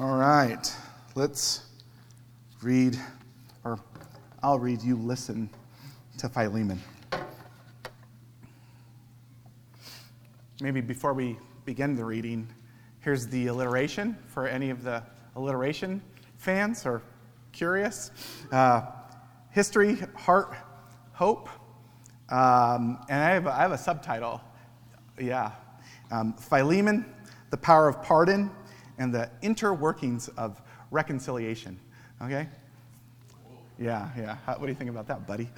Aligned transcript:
All 0.00 0.16
right, 0.16 0.72
let's 1.16 1.62
read, 2.62 2.96
or 3.64 3.80
I'll 4.44 4.60
read, 4.60 4.80
you 4.80 4.94
listen 4.94 5.50
to 6.18 6.28
Philemon. 6.28 6.80
Maybe 10.60 10.80
before 10.80 11.14
we 11.14 11.36
begin 11.64 11.96
the 11.96 12.04
reading, 12.04 12.46
here's 13.00 13.26
the 13.26 13.48
alliteration 13.48 14.16
for 14.28 14.46
any 14.46 14.70
of 14.70 14.84
the 14.84 15.02
alliteration 15.34 16.00
fans 16.36 16.86
or 16.86 17.02
curious. 17.50 18.12
Uh, 18.52 18.82
history, 19.50 19.96
heart, 20.14 20.54
hope. 21.12 21.48
Um, 22.28 23.00
and 23.08 23.20
I 23.20 23.30
have, 23.30 23.46
a, 23.46 23.52
I 23.52 23.62
have 23.62 23.72
a 23.72 23.78
subtitle. 23.78 24.40
Yeah. 25.20 25.50
Um, 26.12 26.34
Philemon, 26.34 27.04
the 27.50 27.56
power 27.56 27.88
of 27.88 28.00
pardon, 28.00 28.52
and 28.98 29.14
the 29.14 29.30
interworkings 29.42 30.28
of 30.36 30.60
reconciliation. 30.90 31.78
Okay? 32.22 32.48
Yeah, 33.78 34.08
yeah. 34.16 34.36
How, 34.44 34.54
what 34.54 34.62
do 34.62 34.68
you 34.68 34.74
think 34.74 34.90
about 34.90 35.06
that, 35.06 35.26
buddy? 35.26 35.48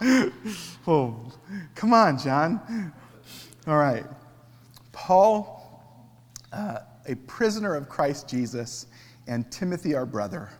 oh, 0.86 1.32
come 1.74 1.92
on, 1.92 2.18
John. 2.18 2.92
All 3.66 3.78
right. 3.78 4.04
Paul, 4.92 5.82
uh, 6.52 6.80
a 7.06 7.14
prisoner 7.14 7.74
of 7.74 7.88
Christ 7.88 8.28
Jesus, 8.28 8.86
and 9.26 9.50
Timothy, 9.50 9.94
our 9.94 10.06
brother. 10.06 10.50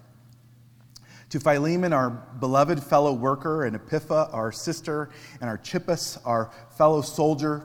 To 1.30 1.38
Philemon, 1.38 1.92
our 1.92 2.10
beloved 2.10 2.82
fellow 2.82 3.12
worker, 3.12 3.64
and 3.64 3.78
Apphia, 3.78 4.32
our 4.34 4.50
sister, 4.50 5.10
and 5.40 5.48
Archippus, 5.48 6.18
our 6.24 6.50
fellow 6.76 7.02
soldier, 7.02 7.64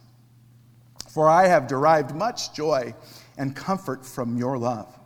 For 1.11 1.29
I 1.29 1.47
have 1.47 1.67
derived 1.67 2.15
much 2.15 2.53
joy 2.53 2.95
and 3.37 3.53
comfort 3.53 4.05
from 4.05 4.37
your 4.37 4.57
love, 4.57 4.97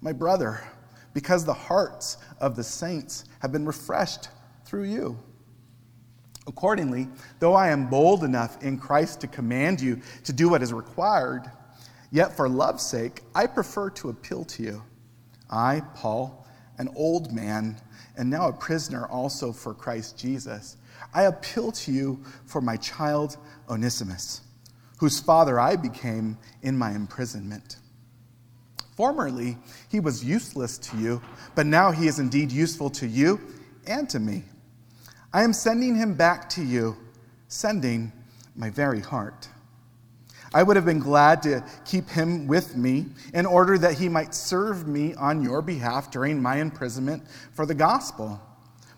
my 0.00 0.12
brother, 0.12 0.60
because 1.12 1.44
the 1.44 1.54
hearts 1.54 2.16
of 2.40 2.56
the 2.56 2.64
saints 2.64 3.26
have 3.38 3.52
been 3.52 3.64
refreshed 3.64 4.30
through 4.64 4.84
you. 4.84 5.16
Accordingly, 6.48 7.06
though 7.38 7.54
I 7.54 7.68
am 7.68 7.88
bold 7.88 8.24
enough 8.24 8.64
in 8.64 8.78
Christ 8.78 9.20
to 9.20 9.28
command 9.28 9.80
you 9.80 10.00
to 10.24 10.32
do 10.32 10.48
what 10.48 10.60
is 10.60 10.72
required, 10.72 11.48
yet 12.10 12.36
for 12.36 12.48
love's 12.48 12.84
sake, 12.84 13.22
I 13.32 13.46
prefer 13.46 13.90
to 13.90 14.08
appeal 14.08 14.44
to 14.46 14.62
you. 14.64 14.82
I, 15.48 15.82
Paul, 15.94 16.48
an 16.78 16.88
old 16.96 17.32
man, 17.32 17.80
and 18.16 18.28
now 18.28 18.48
a 18.48 18.52
prisoner 18.52 19.06
also 19.06 19.52
for 19.52 19.72
Christ 19.72 20.18
Jesus, 20.18 20.78
I 21.14 21.24
appeal 21.24 21.70
to 21.70 21.92
you 21.92 22.24
for 22.44 22.60
my 22.60 22.76
child 22.76 23.36
Onesimus 23.70 24.40
whose 24.98 25.20
father 25.20 25.58
I 25.58 25.76
became 25.76 26.38
in 26.62 26.76
my 26.76 26.92
imprisonment. 26.92 27.76
Formerly, 28.96 29.58
he 29.88 29.98
was 29.98 30.24
useless 30.24 30.78
to 30.78 30.96
you, 30.96 31.20
but 31.54 31.66
now 31.66 31.90
he 31.90 32.06
is 32.06 32.18
indeed 32.18 32.52
useful 32.52 32.90
to 32.90 33.06
you 33.06 33.40
and 33.86 34.08
to 34.10 34.20
me. 34.20 34.44
I 35.32 35.42
am 35.42 35.52
sending 35.52 35.96
him 35.96 36.14
back 36.14 36.48
to 36.50 36.62
you, 36.62 36.96
sending 37.48 38.12
my 38.54 38.70
very 38.70 39.00
heart. 39.00 39.48
I 40.54 40.62
would 40.62 40.76
have 40.76 40.84
been 40.84 41.00
glad 41.00 41.42
to 41.42 41.64
keep 41.84 42.08
him 42.08 42.46
with 42.46 42.76
me 42.76 43.06
in 43.34 43.44
order 43.44 43.76
that 43.78 43.98
he 43.98 44.08
might 44.08 44.32
serve 44.32 44.86
me 44.86 45.12
on 45.14 45.42
your 45.42 45.60
behalf 45.60 46.12
during 46.12 46.40
my 46.40 46.58
imprisonment 46.58 47.24
for 47.52 47.66
the 47.66 47.74
gospel. 47.74 48.40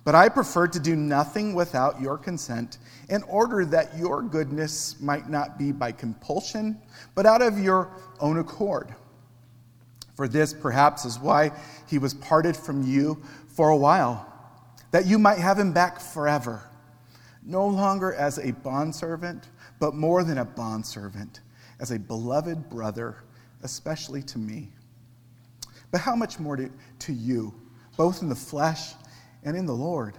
But 0.07 0.15
I 0.15 0.29
prefer 0.29 0.69
to 0.69 0.79
do 0.79 0.95
nothing 0.95 1.53
without 1.53 2.01
your 2.01 2.17
consent, 2.17 2.79
in 3.09 3.25
order 3.25 3.65
that 3.65 3.99
your 3.99 4.23
goodness 4.23 5.01
might 5.01 5.29
not 5.29 5.59
be 5.59 5.73
by 5.73 5.91
compulsion, 5.91 6.81
but 7.17 7.27
out 7.27 7.43
of 7.43 7.59
your 7.59 7.91
own 8.21 8.39
accord. 8.39 8.95
For 10.15 10.29
this, 10.29 10.55
perhaps, 10.55 11.05
is 11.05 11.19
why 11.19 11.51
he 11.89 11.99
was 11.99 12.15
parted 12.15 12.57
from 12.57 12.85
you 12.85 13.21
for 13.49 13.71
a 13.71 13.77
while, 13.77 14.33
that 14.93 15.07
you 15.07 15.19
might 15.19 15.39
have 15.39 15.59
him 15.59 15.73
back 15.73 15.99
forever, 15.99 16.63
no 17.43 17.67
longer 17.67 18.15
as 18.15 18.39
a 18.39 18.53
bondservant, 18.53 19.49
but 19.81 19.97
more 19.97 20.23
than 20.23 20.39
a 20.39 20.45
bondservant, 20.45 21.41
as 21.81 21.91
a 21.91 21.99
beloved 21.99 22.71
brother, 22.71 23.25
especially 23.65 24.23
to 24.23 24.39
me. 24.39 24.69
But 25.91 26.01
how 26.01 26.15
much 26.15 26.39
more 26.39 26.55
to, 26.55 26.71
to 27.01 27.13
you, 27.13 27.53
both 27.97 28.23
in 28.23 28.29
the 28.29 28.37
flesh 28.37 28.93
and 29.47 29.57
in 29.57 29.65
the 29.65 29.73
Lord. 29.73 30.19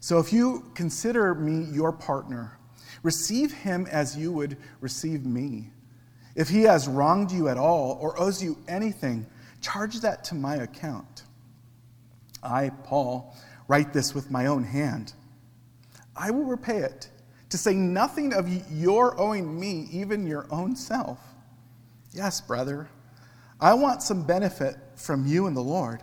So 0.00 0.18
if 0.18 0.32
you 0.32 0.64
consider 0.74 1.34
me 1.34 1.66
your 1.70 1.92
partner, 1.92 2.58
receive 3.02 3.52
him 3.52 3.86
as 3.92 4.16
you 4.16 4.32
would 4.32 4.56
receive 4.80 5.24
me. 5.24 5.70
If 6.34 6.48
he 6.48 6.62
has 6.62 6.88
wronged 6.88 7.30
you 7.30 7.48
at 7.48 7.58
all 7.58 7.98
or 8.00 8.18
owes 8.18 8.42
you 8.42 8.58
anything, 8.66 9.26
charge 9.60 10.00
that 10.00 10.24
to 10.24 10.34
my 10.34 10.56
account. 10.56 11.24
I, 12.42 12.70
Paul, 12.84 13.36
write 13.68 13.92
this 13.92 14.14
with 14.14 14.30
my 14.30 14.46
own 14.46 14.64
hand. 14.64 15.12
I 16.16 16.30
will 16.30 16.44
repay 16.44 16.78
it, 16.78 17.10
to 17.50 17.58
say 17.58 17.74
nothing 17.74 18.32
of 18.32 18.48
your 18.72 19.20
owing 19.20 19.58
me, 19.58 19.88
even 19.90 20.26
your 20.26 20.46
own 20.50 20.74
self. 20.74 21.18
Yes, 22.12 22.40
brother, 22.40 22.88
I 23.60 23.74
want 23.74 24.02
some 24.02 24.22
benefit 24.22 24.76
from 24.94 25.26
you 25.26 25.46
and 25.46 25.56
the 25.56 25.60
Lord. 25.60 26.02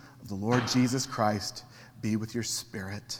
of 0.21 0.27
the 0.27 0.35
Lord 0.35 0.67
Jesus 0.67 1.05
Christ 1.05 1.63
be 2.01 2.15
with 2.15 2.35
your 2.35 2.43
spirit. 2.43 3.19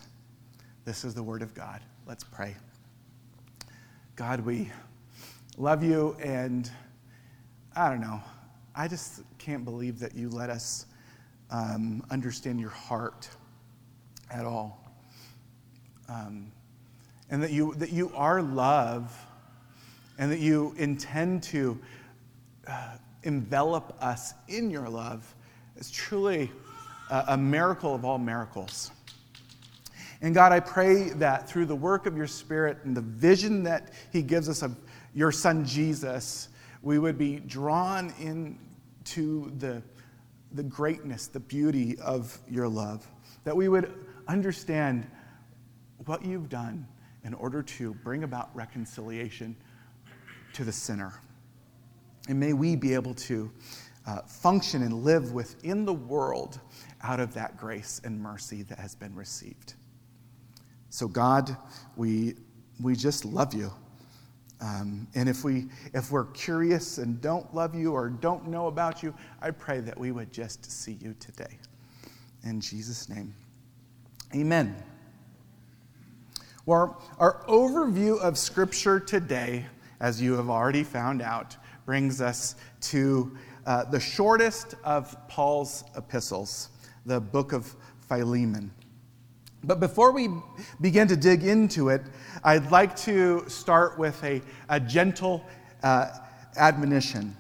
This 0.86 1.04
is 1.04 1.14
the 1.16 1.24
word 1.24 1.42
of 1.42 1.54
God. 1.56 1.82
Let's 2.06 2.24
pray. 2.24 2.56
God, 4.16 4.42
we 4.42 4.72
love 5.58 5.84
you, 5.84 6.16
and 6.22 6.70
I 7.76 7.90
don't 7.90 8.02
know, 8.02 8.22
I 8.76 8.88
just 8.88 9.22
can't 9.40 9.66
believe 9.66 10.00
that 10.00 10.16
you 10.16 10.30
let 10.30 10.50
us 10.50 10.86
um, 11.50 12.04
understand 12.12 12.60
your 12.60 12.70
heart 12.70 13.28
at 14.30 14.46
all. 14.46 14.80
Um, 16.08 16.52
and 17.30 17.42
that 17.42 17.52
you, 17.52 17.74
that 17.76 17.92
you 17.92 18.12
are 18.16 18.42
love, 18.42 19.18
and 20.20 20.32
that 20.32 20.40
you 20.40 20.76
intend 20.78 21.42
to 21.44 21.80
uh, 22.68 22.98
envelop 23.24 23.98
us 24.02 24.34
in 24.48 24.70
your 24.70 24.88
love 24.88 25.36
is 25.78 25.90
truly 25.90 26.52
a 27.12 27.38
miracle 27.38 27.94
of 27.94 28.06
all 28.06 28.18
miracles. 28.18 28.92
And 30.22 30.34
God, 30.34 30.52
I 30.52 30.60
pray 30.60 31.10
that 31.10 31.50
through 31.50 31.66
the 31.66 31.76
work 31.76 32.06
of 32.06 32.16
your 32.16 32.28
Spirit 32.28 32.78
and 32.84 32.96
the 32.96 33.02
vision 33.02 33.64
that 33.64 33.92
He 34.14 34.22
gives 34.22 34.48
us 34.48 34.62
of 34.62 34.78
your 35.14 35.32
Son 35.32 35.66
Jesus, 35.66 36.50
we 36.82 37.00
would 37.00 37.18
be 37.18 37.40
drawn 37.40 38.14
into 38.20 39.52
the, 39.58 39.82
the 40.54 40.64
greatness, 40.64 41.28
the 41.28 41.40
beauty 41.40 41.98
of 42.00 42.38
your 42.50 42.68
love. 42.68 43.08
That 43.44 43.56
we 43.56 43.68
would 43.68 43.94
understand 44.28 45.10
what 46.06 46.24
you've 46.24 46.50
done 46.50 46.88
in 47.24 47.34
order 47.34 47.62
to 47.62 47.94
bring 47.96 48.24
about 48.24 48.56
reconciliation 48.56 49.56
to 50.54 50.64
the 50.64 50.72
sinner. 50.72 51.14
And 52.30 52.40
may 52.40 52.54
we 52.54 52.76
be 52.76 52.94
able 52.94 53.16
to 53.16 53.52
uh, 54.06 54.22
function 54.22 54.84
and 54.84 55.04
live 55.04 55.32
within 55.32 55.86
the 55.86 55.94
world 55.94 56.60
out 57.04 57.20
of 57.20 57.34
that 57.34 57.58
grace 57.58 58.02
and 58.04 58.20
mercy 58.20 58.64
that 58.64 58.80
has 58.80 58.96
been 58.96 59.16
received. 59.16 59.76
So, 60.90 61.08
God, 61.08 61.56
we, 61.96 62.36
we 62.82 62.96
just 62.96 63.26
love 63.26 63.54
you. 63.54 63.72
Um, 64.62 65.08
and 65.16 65.28
if, 65.28 65.44
we, 65.44 65.68
if 65.94 66.12
we're 66.12 66.26
curious 66.26 67.00
and 67.00 67.20
don't 67.20 67.52
love 67.54 67.74
you 67.74 67.94
or 67.94 68.10
don't 68.10 68.48
know 68.48 68.68
about 68.68 69.02
you, 69.02 69.14
I 69.42 69.52
pray 69.52 69.80
that 69.80 69.98
we 69.98 70.12
would 70.12 70.32
just 70.32 70.72
see 70.72 70.98
you 71.02 71.16
today. 71.20 71.58
In 72.44 72.62
Jesus' 72.62 73.10
name, 73.10 73.34
amen. 74.36 74.76
Well, 76.66 77.02
our 77.18 77.44
overview 77.48 78.20
of 78.20 78.38
Scripture 78.38 79.00
today, 79.00 79.66
as 80.00 80.22
you 80.22 80.34
have 80.34 80.50
already 80.50 80.84
found 80.84 81.22
out, 81.24 81.58
brings 81.86 82.22
us 82.22 82.56
to 82.82 83.36
uh, 83.66 83.86
the 83.86 84.00
shortest 84.00 84.76
of 84.84 85.16
Paul's 85.28 85.84
epistles, 85.96 86.70
the 87.06 87.20
book 87.20 87.54
of 87.54 87.76
Philemon. 88.08 88.72
But 89.64 89.80
before 89.80 90.12
we 90.12 90.30
begin 90.80 91.08
to 91.08 91.16
dig 91.16 91.44
into 91.44 91.90
it, 91.90 92.02
I'd 92.44 92.72
like 92.72 92.96
to 92.98 93.48
start 93.48 93.98
with 94.00 94.24
a, 94.24 94.42
a 94.70 94.80
gentle 94.80 95.44
uh, 95.84 96.10
admonition. 96.58 97.36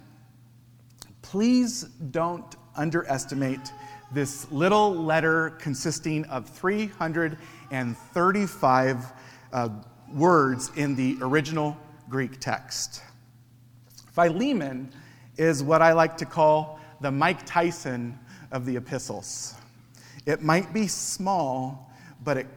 Please 1.21 1.83
don't 2.11 2.55
underestimate 2.75 3.71
this 4.13 4.51
little 4.51 4.93
letter 4.93 5.51
consisting 5.51 6.25
of 6.25 6.49
335 6.49 9.05
uh, 9.53 9.69
words 10.13 10.69
in 10.75 10.93
the 10.95 11.17
original 11.21 11.77
Greek 12.09 12.37
text. 12.39 13.01
Philemon 14.13 14.91
is 15.37 15.63
what 15.63 15.81
I 15.81 15.93
like 15.93 16.17
to 16.17 16.25
call 16.25 16.81
the 16.99 17.09
Mike 17.09 17.45
Tyson 17.45 18.19
of 18.51 18.65
the 18.65 18.75
epistles. 18.75 19.55
It 20.25 20.41
might 20.41 20.73
be 20.73 20.87
small, 20.87 21.91
but 22.23 22.37
it 22.37 22.47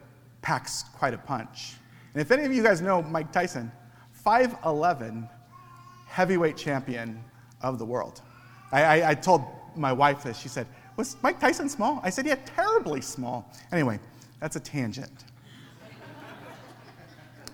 packs 0.43 0.85
quite 0.95 1.15
a 1.15 1.19
punch. 1.19 1.75
And 2.13 2.21
if 2.21 2.31
any 2.31 2.45
of 2.45 2.53
you 2.53 2.63
guys 2.63 2.81
know 2.81 3.03
Mike 3.03 3.33
Tyson, 3.33 3.73
5'11 4.25 5.29
heavyweight 6.07 6.57
champion 6.57 7.23
of 7.61 7.79
the 7.79 7.85
world. 7.85 8.21
I, 8.71 8.83
I, 8.83 9.11
I 9.11 9.15
told 9.15 9.43
my 9.77 9.93
wife 9.93 10.23
this. 10.23 10.39
She 10.39 10.49
said, 10.49 10.67
Was 10.97 11.17
Mike 11.23 11.41
Tyson 11.41 11.69
small? 11.69 12.01
I 12.03 12.11
said, 12.11 12.27
Yeah, 12.27 12.37
terribly 12.45 13.01
small. 13.01 13.51
Anyway, 13.73 13.99
that's 14.41 14.57
a 14.57 14.61
tangent. 14.61 15.25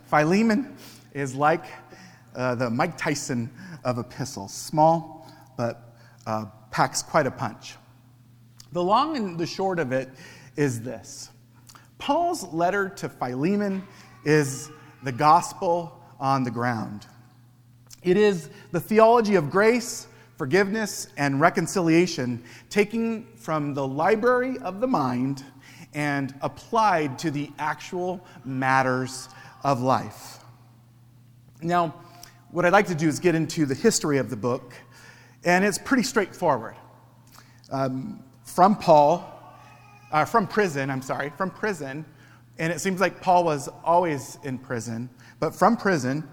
Philemon 0.07 0.77
is 1.15 1.35
like 1.35 1.65
uh, 2.35 2.55
the 2.57 2.69
Mike 2.69 2.99
Tyson 2.99 3.51
of 3.85 3.99
epistles 3.99 4.53
small, 4.53 5.27
but 5.57 5.95
uh, 6.27 6.47
packs 6.71 7.03
quite 7.03 7.27
a 7.27 7.31
punch. 7.31 7.77
The 8.73 8.83
long 8.83 9.17
and 9.17 9.39
the 9.39 9.47
short 9.47 9.79
of 9.79 9.93
it 9.93 10.09
is 10.57 10.81
this 10.81 11.31
Paul's 11.99 12.45
letter 12.53 12.89
to 12.89 13.09
Philemon 13.09 13.83
is 14.25 14.71
the 15.03 15.13
gospel 15.13 16.01
on 16.19 16.45
the 16.45 16.51
ground. 16.51 17.07
It 18.03 18.17
is 18.17 18.49
the 18.71 18.81
theology 18.81 19.35
of 19.35 19.51
grace, 19.51 20.07
forgiveness, 20.39 21.09
and 21.17 21.41
reconciliation 21.41 22.43
taken 22.71 23.27
from 23.37 23.75
the 23.75 23.87
library 23.87 24.59
of 24.59 24.81
the 24.81 24.87
mind 24.87 25.45
and 25.93 26.35
applied 26.41 27.19
to 27.19 27.31
the 27.31 27.51
actual 27.59 28.25
matters 28.45 29.29
of 29.65 29.81
life. 29.81 30.39
Now, 31.61 31.95
what 32.51 32.65
I'd 32.65 32.73
like 32.73 32.87
to 32.87 32.95
do 32.95 33.09
is 33.09 33.19
get 33.19 33.35
into 33.35 33.67
the 33.67 33.75
history 33.75 34.19
of 34.19 34.31
the 34.31 34.37
book, 34.37 34.75
and 35.45 35.65
it's 35.65 35.79
pretty 35.79 36.03
straightforward. 36.03 36.77
Um, 37.71 38.23
from 38.51 38.77
Paul, 38.77 39.25
uh, 40.13 40.25
from 40.25 40.47
prison, 40.47 40.91
I'm 40.91 41.03
sorry, 41.03 41.31
from 41.31 41.51
prison, 41.51 42.05
and 42.59 42.73
it 42.73 42.81
seems 42.81 43.01
like 43.01 43.23
Paul 43.23 43.45
was 43.45 43.69
always 43.85 44.39
in 44.43 44.59
prison, 44.59 45.09
but 45.39 45.55
from 45.55 45.77
prison, 45.77 46.29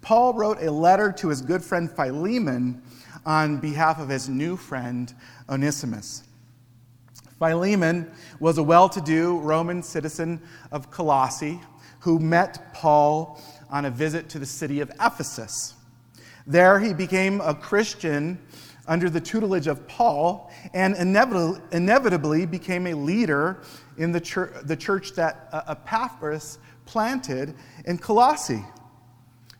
Paul 0.00 0.32
wrote 0.32 0.62
a 0.62 0.70
letter 0.70 1.12
to 1.12 1.28
his 1.28 1.42
good 1.42 1.62
friend 1.62 1.90
Philemon 1.90 2.82
on 3.26 3.58
behalf 3.58 4.00
of 4.00 4.08
his 4.08 4.28
new 4.28 4.56
friend 4.56 5.12
Onesimus. 5.48 6.24
Philemon 7.38 8.10
was 8.40 8.58
a 8.58 8.62
well 8.62 8.88
to 8.88 9.00
do 9.00 9.38
Roman 9.38 9.82
citizen 9.82 10.40
of 10.72 10.90
Colossae 10.90 11.60
who 12.00 12.18
met 12.18 12.72
Paul 12.72 13.40
on 13.70 13.84
a 13.84 13.90
visit 13.90 14.28
to 14.30 14.38
the 14.38 14.46
city 14.46 14.80
of 14.80 14.90
Ephesus. 15.00 15.74
There 16.46 16.80
he 16.80 16.94
became 16.94 17.40
a 17.42 17.54
Christian 17.54 18.38
under 18.88 19.08
the 19.10 19.20
tutelage 19.20 19.66
of 19.66 19.86
Paul 19.86 20.50
and 20.72 20.96
inevitably 20.96 22.46
became 22.46 22.88
a 22.88 22.94
leader 22.94 23.62
in 23.98 24.10
the 24.10 24.20
church, 24.20 24.54
the 24.64 24.76
church 24.76 25.12
that 25.12 25.48
uh, 25.52 25.62
Epaphras 25.68 26.58
planted 26.86 27.54
in 27.84 27.98
Colossae. 27.98 28.64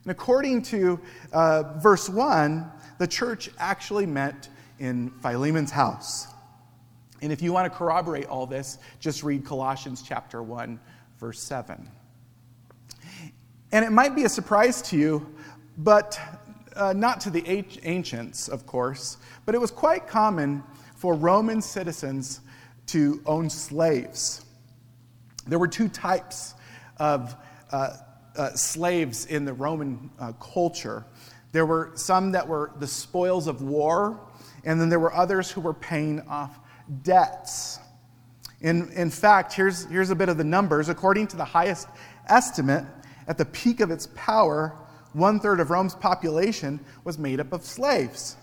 And 0.03 0.11
according 0.11 0.63
to 0.63 0.99
uh, 1.33 1.79
verse 1.79 2.09
1, 2.09 2.69
the 2.99 3.07
church 3.07 3.51
actually 3.59 4.07
met 4.07 4.49
in 4.79 5.11
Philemon's 5.23 5.71
house. 5.71 6.29
And 7.21 7.33
if 7.33 7.43
you 7.43 7.53
want 7.53 7.71
to 7.71 7.77
corroborate 7.77 8.27
all 8.27 8.47
this, 8.47 8.79
just 9.01 9.23
read 9.23 9.45
Colossians 9.45 10.03
chapter 10.03 10.43
1, 10.43 10.81
verse 11.19 11.41
7. 11.41 11.89
And 13.73 13.85
it 13.85 13.91
might 13.91 14.15
be 14.15 14.25
a 14.25 14.29
surprise 14.29 14.81
to 14.83 14.97
you, 14.97 15.35
but 15.77 16.19
uh, 16.79 16.93
not 16.93 17.21
to 17.23 17.31
the 17.31 17.45
ancients, 17.83 18.49
of 18.49 18.65
course, 18.65 19.19
but 19.45 19.55
it 19.55 19.61
was 19.61 19.71
quite 19.71 20.07
common 20.07 20.63
for 20.97 21.15
Roman 21.15 21.61
citizens 21.61 22.41
to 22.87 23.21
own 23.27 23.51
slaves. 23.51 24.45
There 25.47 25.59
were 25.59 25.69
two 25.69 25.89
types 25.89 26.55
of 26.99 27.35
uh, 27.71 27.97
uh, 28.37 28.51
slaves 28.55 29.27
in 29.27 29.45
the 29.45 29.53
Roman 29.53 30.11
uh, 30.19 30.33
culture. 30.33 31.05
There 31.53 31.67
were 31.67 31.93
some 31.95 32.33
that 32.33 32.47
were 32.47 32.73
the 32.79 32.87
spoils 32.87 33.47
of 33.47 33.63
war, 33.63 34.21
and 34.65 34.81
then 34.81 34.89
there 34.89 35.01
were 35.01 35.15
others 35.15 35.51
who 35.51 35.61
were 35.61 35.75
paying 35.75 36.21
off 36.29 36.59
debts. 37.03 37.81
In, 38.61 38.91
in 38.93 39.11
fact, 39.11 39.53
here's, 39.53 39.85
here's 39.87 40.11
a 40.11 40.17
bit 40.17 40.29
of 40.29 40.37
the 40.37 40.45
numbers. 40.45 40.89
According 40.89 41.29
to 41.29 41.37
the 41.37 41.45
highest 41.45 41.89
estimate, 42.29 42.85
at 43.27 43.39
the 43.39 43.45
peak 43.45 43.81
of 43.81 43.91
its 43.91 44.09
power, 44.15 44.77
one 45.19 45.41
third 45.41 45.61
of 45.61 45.71
Rome's 45.71 45.95
population 45.95 46.81
was 47.05 47.19
made 47.19 47.41
up 47.41 47.53
of 47.53 47.65
slaves. 47.65 48.37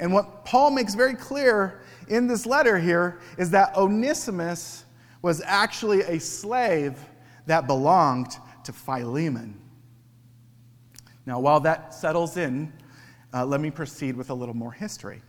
And 0.00 0.12
what 0.12 0.44
Paul 0.44 0.70
makes 0.70 0.94
very 0.94 1.14
clear 1.14 1.82
in 2.08 2.26
this 2.26 2.46
letter 2.46 2.78
here 2.78 3.20
is 3.38 3.50
that 3.50 3.76
Onesimus 3.76 4.84
was 5.22 5.40
actually 5.44 6.02
a 6.02 6.18
slave 6.18 6.98
that 7.46 7.66
belonged 7.66 8.36
to 8.64 8.72
Philemon. 8.72 9.60
Now, 11.26 11.40
while 11.40 11.60
that 11.60 11.94
settles 11.94 12.36
in, 12.36 12.72
uh, 13.32 13.44
let 13.46 13.60
me 13.60 13.70
proceed 13.70 14.16
with 14.16 14.30
a 14.30 14.34
little 14.34 14.54
more 14.54 14.72
history. 14.72 15.22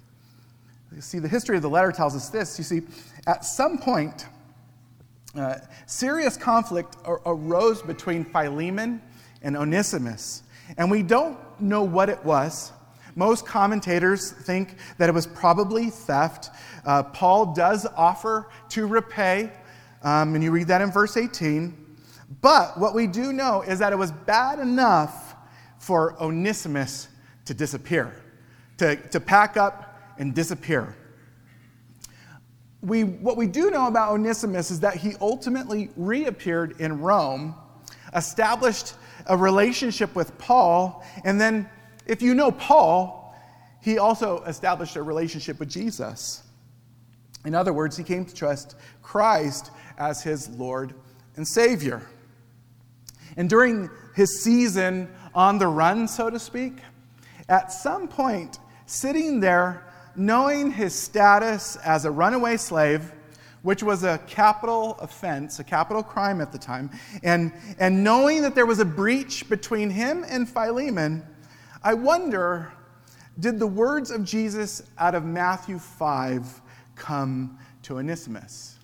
You 0.94 1.02
see, 1.02 1.20
the 1.20 1.28
history 1.28 1.56
of 1.56 1.62
the 1.62 1.70
letter 1.70 1.92
tells 1.92 2.16
us 2.16 2.30
this. 2.30 2.58
You 2.58 2.64
see, 2.64 2.82
at 3.28 3.46
some 3.46 3.78
point, 3.78 4.28
uh, 5.36 5.56
serious 5.86 6.38
conflict 6.38 6.98
arose 7.06 7.82
between 7.82 8.24
Philemon 8.24 9.02
and 9.46 9.56
Onesimus. 9.56 10.44
And 10.76 10.92
we 10.92 11.04
don't 11.04 11.38
know 11.62 11.84
what 11.84 12.10
it 12.10 12.22
was. 12.26 12.74
Most 13.16 13.46
commentators 13.46 14.32
think 14.32 14.76
that 14.98 15.08
it 15.08 15.14
was 15.14 15.26
probably 15.26 15.90
theft. 15.90 16.50
Uh, 16.84 17.04
Paul 17.04 17.54
does 17.54 17.88
offer 17.96 18.50
to 18.70 18.88
repay, 18.88 19.54
um, 20.04 20.36
and 20.36 20.44
you 20.44 20.52
read 20.52 20.68
that 20.68 20.82
in 20.82 20.92
verse 20.92 21.16
18. 21.16 21.78
But 22.42 22.78
what 22.78 22.94
we 22.94 23.08
do 23.08 23.32
know 23.32 23.62
is 23.62 23.80
that 23.80 23.94
it 23.94 23.96
was 23.96 24.12
bad 24.12 24.60
enough 24.60 25.36
for 25.78 26.22
Onesimus 26.22 27.08
to 27.46 27.54
disappear, 27.54 28.22
to, 28.80 28.96
to 28.96 29.20
pack 29.20 29.56
up 29.56 30.02
and 30.18 30.34
disappear. 30.34 30.98
We, 32.82 33.04
what 33.04 33.38
we 33.38 33.46
do 33.48 33.70
know 33.70 33.88
about 33.88 34.12
Onesimus 34.12 34.72
is 34.72 34.80
that 34.82 34.98
he 34.98 35.14
ultimately 35.22 35.90
reappeared 35.96 36.82
in 36.82 37.00
Rome, 37.00 37.56
established 38.14 38.96
a 39.28 39.38
relationship 39.38 40.16
with 40.16 40.38
Paul. 40.38 41.04
And 41.24 41.40
then, 41.40 41.70
if 42.06 42.22
you 42.22 42.34
know 42.34 42.52
Paul, 42.52 43.36
he 43.82 43.98
also 43.98 44.44
established 44.44 44.96
a 44.96 45.04
relationship 45.04 45.60
with 45.60 45.70
Jesus. 45.70 46.44
In 47.46 47.54
other 47.54 47.74
words, 47.74 47.96
he 47.96 48.04
came 48.04 48.26
to 48.26 48.34
trust 48.34 48.76
Christ 49.02 49.72
as 49.98 50.24
his 50.24 50.50
Lord 50.50 50.96
and 51.36 51.48
Savior. 51.48 52.02
And 53.38 53.50
during 53.50 53.90
his 54.16 54.42
season 54.42 55.10
on 55.34 55.58
the 55.60 55.68
run, 55.68 56.08
so 56.08 56.30
to 56.30 56.40
speak, 56.40 56.78
at 57.48 57.72
some 57.72 58.08
point, 58.08 58.60
sitting 58.86 59.40
there, 59.40 59.86
knowing 60.16 60.72
his 60.72 60.96
status 60.96 61.76
as 61.78 62.06
a 62.06 62.12
runaway 62.12 62.58
slave, 62.58 63.12
which 63.66 63.82
was 63.82 64.04
a 64.04 64.20
capital 64.28 64.96
offense, 65.00 65.58
a 65.58 65.64
capital 65.64 66.04
crime 66.04 66.40
at 66.40 66.52
the 66.52 66.58
time, 66.58 66.88
and, 67.24 67.52
and 67.80 68.04
knowing 68.04 68.44
that 68.44 68.54
there 68.54 68.68
was 68.68 68.78
a 68.78 68.86
breach 68.86 69.50
between 69.50 69.90
him 69.90 70.24
and 70.30 70.48
Philemon, 70.48 71.26
I 71.84 71.96
wonder 71.96 72.72
did 73.40 73.58
the 73.58 73.66
words 73.66 74.12
of 74.12 74.24
Jesus 74.24 74.84
out 75.00 75.16
of 75.16 75.26
Matthew 75.26 75.80
5 75.80 76.62
come 76.96 77.58
to 77.82 77.98
Onesimus? 77.98 78.78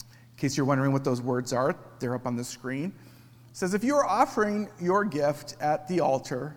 In 0.00 0.36
case 0.36 0.56
you're 0.56 0.64
wondering 0.64 0.92
what 0.92 1.02
those 1.02 1.20
words 1.20 1.52
are, 1.52 1.74
they're 1.98 2.14
up 2.14 2.24
on 2.24 2.36
the 2.36 2.44
screen. 2.44 2.92
says, 3.52 3.74
If 3.74 3.82
you 3.82 3.96
are 3.96 4.06
offering 4.06 4.68
your 4.80 5.04
gift 5.04 5.56
at 5.60 5.88
the 5.88 5.98
altar, 5.98 6.56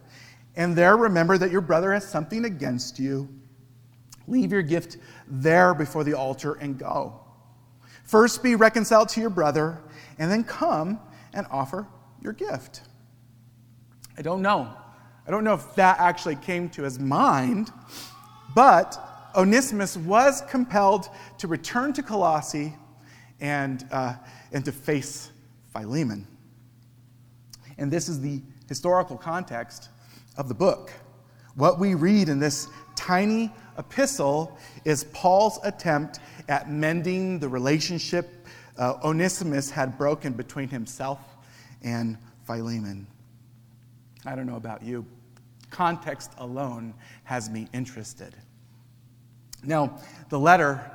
and 0.56 0.75
there 0.75 0.96
remember 0.96 1.39
that 1.39 1.50
your 1.50 1.62
brother 1.62 1.92
has 1.92 2.08
something 2.08 2.46
against 2.46 3.00
you, 3.00 3.28
leave 4.29 4.51
your 4.51 4.62
gift 4.62 4.98
there 5.27 5.74
before 5.74 6.03
the 6.03 6.13
altar 6.13 6.53
and 6.53 6.77
go. 6.77 7.19
First 8.03 8.41
be 8.41 8.55
reconciled 8.55 9.09
to 9.09 9.21
your 9.21 9.29
brother, 9.29 9.81
and 10.17 10.31
then 10.31 10.43
come 10.43 11.00
and 11.33 11.45
offer 11.51 11.88
your 12.21 12.33
gift. 12.33 12.81
I 14.17 14.21
don't 14.21 14.41
know. 14.41 14.74
I 15.27 15.31
don't 15.31 15.43
know 15.43 15.53
if 15.53 15.75
that 15.75 16.00
actually 16.00 16.36
came 16.36 16.69
to 16.69 16.83
his 16.83 17.00
mind, 17.00 17.71
but 18.55 18.98
Onesimus 19.36 19.95
was 19.95 20.41
compelled 20.50 21.07
to 21.38 21.48
return 21.48 21.93
to 21.93 22.03
Colossae 22.03 22.74
and, 23.39 23.86
uh, 23.91 24.15
and 24.51 24.65
to 24.65 24.71
face 24.71 25.31
Philemon. 25.71 26.27
And 27.77 27.91
this 27.91 28.09
is 28.09 28.19
the 28.19 28.41
historical 28.67 29.17
context 29.17 29.89
of 30.36 30.48
the 30.48 30.55
book. 30.55 30.91
What 31.60 31.78
we 31.78 31.94
read 31.94 32.30
in 32.30 32.39
this 32.39 32.70
tiny 32.96 33.51
epistle 33.78 34.58
is 34.86 35.04
Paul's 35.04 35.60
attempt 35.63 36.22
at 36.48 36.72
mending 36.72 37.38
the 37.38 37.50
relationship 37.50 38.48
uh, 38.78 38.94
Onesimus 39.04 39.70
had 39.70 39.98
broken 39.98 40.32
between 40.32 40.70
himself 40.70 41.20
and 41.84 42.18
Philemon. 42.46 43.06
I 44.25 44.36
don't 44.36 44.46
know 44.46 44.56
about 44.56 44.84
you. 44.84 45.06
Context 45.70 46.32
alone 46.38 46.94
has 47.25 47.50
me 47.50 47.68
interested. 47.74 48.34
Now, 49.62 50.00
the 50.30 50.39
letter 50.39 50.89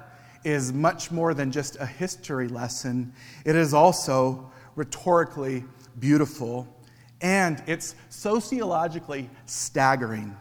is 0.44 0.72
much 0.72 1.10
more 1.10 1.34
than 1.34 1.52
just 1.52 1.76
a 1.78 1.84
history 1.84 2.48
lesson, 2.48 3.12
it 3.44 3.54
is 3.54 3.74
also 3.74 4.50
rhetorically 4.76 5.62
beautiful 5.98 6.66
and 7.20 7.62
it's 7.66 7.94
sociologically 8.08 9.28
staggering. 9.44 10.34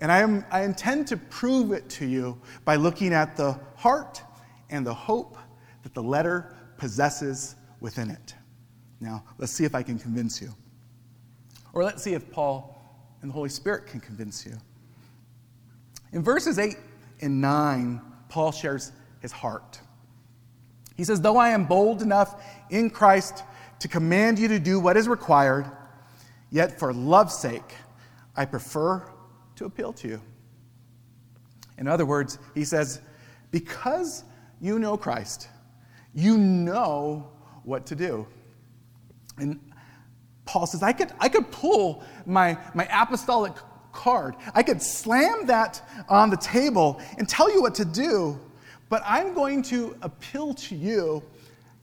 And 0.00 0.12
I, 0.12 0.20
am, 0.20 0.44
I 0.50 0.62
intend 0.62 1.06
to 1.08 1.16
prove 1.16 1.72
it 1.72 1.88
to 1.90 2.06
you 2.06 2.38
by 2.64 2.76
looking 2.76 3.12
at 3.12 3.36
the 3.36 3.58
heart 3.76 4.22
and 4.68 4.86
the 4.86 4.92
hope 4.92 5.38
that 5.82 5.94
the 5.94 6.02
letter 6.02 6.54
possesses 6.76 7.56
within 7.80 8.10
it. 8.10 8.34
Now, 9.00 9.24
let's 9.38 9.52
see 9.52 9.64
if 9.64 9.74
I 9.74 9.82
can 9.82 9.98
convince 9.98 10.40
you. 10.40 10.54
Or 11.72 11.84
let's 11.84 12.02
see 12.02 12.14
if 12.14 12.30
Paul 12.30 12.76
and 13.22 13.30
the 13.30 13.34
Holy 13.34 13.48
Spirit 13.48 13.86
can 13.86 14.00
convince 14.00 14.44
you. 14.44 14.56
In 16.12 16.22
verses 16.22 16.58
8 16.58 16.76
and 17.20 17.40
9, 17.40 18.00
Paul 18.28 18.52
shares 18.52 18.92
his 19.20 19.32
heart. 19.32 19.80
He 20.96 21.04
says, 21.04 21.20
Though 21.20 21.36
I 21.36 21.50
am 21.50 21.64
bold 21.64 22.02
enough 22.02 22.42
in 22.70 22.90
Christ 22.90 23.44
to 23.80 23.88
command 23.88 24.38
you 24.38 24.48
to 24.48 24.58
do 24.58 24.80
what 24.80 24.96
is 24.96 25.08
required, 25.08 25.70
yet 26.50 26.78
for 26.78 26.92
love's 26.92 27.36
sake, 27.36 27.74
I 28.34 28.44
prefer 28.44 29.06
to 29.56 29.64
appeal 29.64 29.92
to 29.94 30.08
you. 30.08 30.20
In 31.78 31.88
other 31.88 32.06
words, 32.06 32.38
he 32.54 32.64
says, 32.64 33.00
because 33.50 34.24
you 34.60 34.78
know 34.78 34.96
Christ, 34.96 35.48
you 36.14 36.38
know 36.38 37.30
what 37.64 37.86
to 37.86 37.94
do. 37.94 38.26
And 39.38 39.60
Paul 40.46 40.66
says, 40.66 40.82
I 40.82 40.92
could, 40.92 41.12
I 41.18 41.28
could 41.28 41.50
pull 41.50 42.02
my, 42.24 42.56
my 42.74 42.88
apostolic 42.90 43.52
card, 43.92 44.36
I 44.54 44.62
could 44.62 44.82
slam 44.82 45.46
that 45.46 45.82
on 46.08 46.30
the 46.30 46.36
table 46.36 47.00
and 47.18 47.28
tell 47.28 47.52
you 47.52 47.62
what 47.62 47.74
to 47.76 47.84
do, 47.84 48.38
but 48.88 49.02
I'm 49.04 49.34
going 49.34 49.62
to 49.64 49.96
appeal 50.02 50.54
to 50.54 50.76
you 50.76 51.22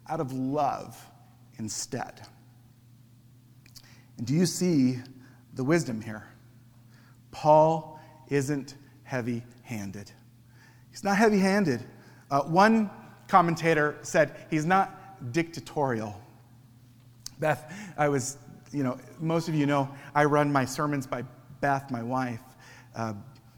out 0.08 0.20
of 0.20 0.32
love 0.32 1.03
instead. 1.58 2.22
And 4.18 4.27
do 4.27 4.34
you 4.34 4.46
see 4.46 5.00
the 5.56 5.63
wisdom 5.63 6.01
here? 6.01 6.33
Paul 7.34 8.00
isn't 8.30 8.75
heavy 9.04 9.44
handed. 9.63 10.10
He's 10.92 11.04
not 11.04 11.18
heavy 11.18 11.40
handed. 11.40 11.84
Uh, 12.32 12.44
one 12.44 12.90
commentator 13.28 13.98
said 14.04 14.46
he's 14.50 14.66
not 14.66 15.32
dictatorial. 15.34 16.20
Beth, 17.40 17.74
I 17.98 18.08
was, 18.08 18.38
you 18.72 18.84
know, 18.84 18.98
most 19.20 19.50
of 19.50 19.56
you 19.56 19.66
know 19.66 19.90
I 20.16 20.24
run 20.25 20.52
my 20.52 20.63
sermons 20.63 21.06
by 21.06 21.24
Beth, 21.60 21.92
my 21.92 22.04
wife. 22.04 22.40
Uh, 22.96 23.13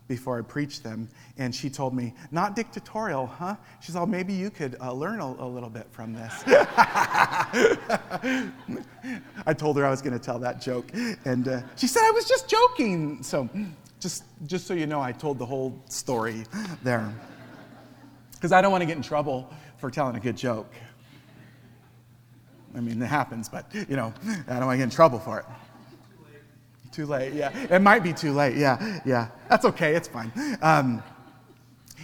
before 0.08 0.38
I 0.38 0.42
preach 0.42 0.84
them, 0.84 1.10
and 1.38 1.54
she 1.54 1.70
told 1.70 1.96
me, 1.96 2.14
Not 2.32 2.56
dictatorial, 2.56 3.28
huh? 3.28 3.56
She 3.82 3.92
said, 3.92 4.02
oh, 4.02 4.06
Maybe 4.06 4.34
you 4.34 4.50
could 4.50 4.78
uh, 4.80 4.94
learn 4.94 5.20
a, 5.20 5.26
a, 5.26 5.48
little 5.48 5.70
bit 5.70 5.88
from 5.92 6.14
this. 6.14 6.34
I 9.46 9.54
told 9.58 9.78
her 9.78 9.86
I 9.86 9.90
was 9.90 10.02
going 10.02 10.18
to 10.18 10.24
tell 10.24 10.40
that 10.40 10.62
joke, 10.62 10.92
and 11.26 11.48
uh, 11.48 11.62
she 11.76 11.88
said, 11.88 12.02
I 12.04 12.12
was 12.12 12.28
just 12.28 12.48
joking. 12.48 13.24
So, 13.24 13.50
just, 14.00 14.24
just 14.46 14.68
so 14.68 14.74
you 14.74 14.86
know, 14.86 15.02
I 15.02 15.12
told 15.12 15.40
the 15.40 15.46
whole 15.46 15.82
story 15.90 16.44
there. 16.84 17.12
Because 18.34 18.52
I 18.52 18.62
don't 18.62 18.72
want 18.72 18.82
to 18.82 18.86
get 18.86 18.98
in 18.98 19.04
trouble 19.04 19.52
for 19.78 19.90
telling 19.90 20.16
a 20.16 20.20
good 20.20 20.38
joke. 20.38 20.72
I 22.76 22.82
mean, 22.82 23.02
it 23.02 23.08
happens, 23.08 23.50
but, 23.50 23.74
you 23.74 23.96
know, 23.96 24.14
I 24.48 24.60
don't 24.60 24.66
want 24.66 24.74
to 24.74 24.78
get 24.78 24.84
in 24.84 24.90
trouble 24.90 25.18
for 25.18 25.40
it. 25.40 25.46
Too 26.96 27.06
late, 27.06 27.34
yeah. 27.34 27.52
It 27.70 27.82
might 27.82 28.04
be 28.04 28.14
too 28.14 28.32
late, 28.32 28.56
yeah, 28.56 29.02
yeah. 29.04 29.28
That's 29.50 29.66
okay, 29.66 29.96
it's 29.96 30.08
fine. 30.08 30.32
Um, 30.62 31.04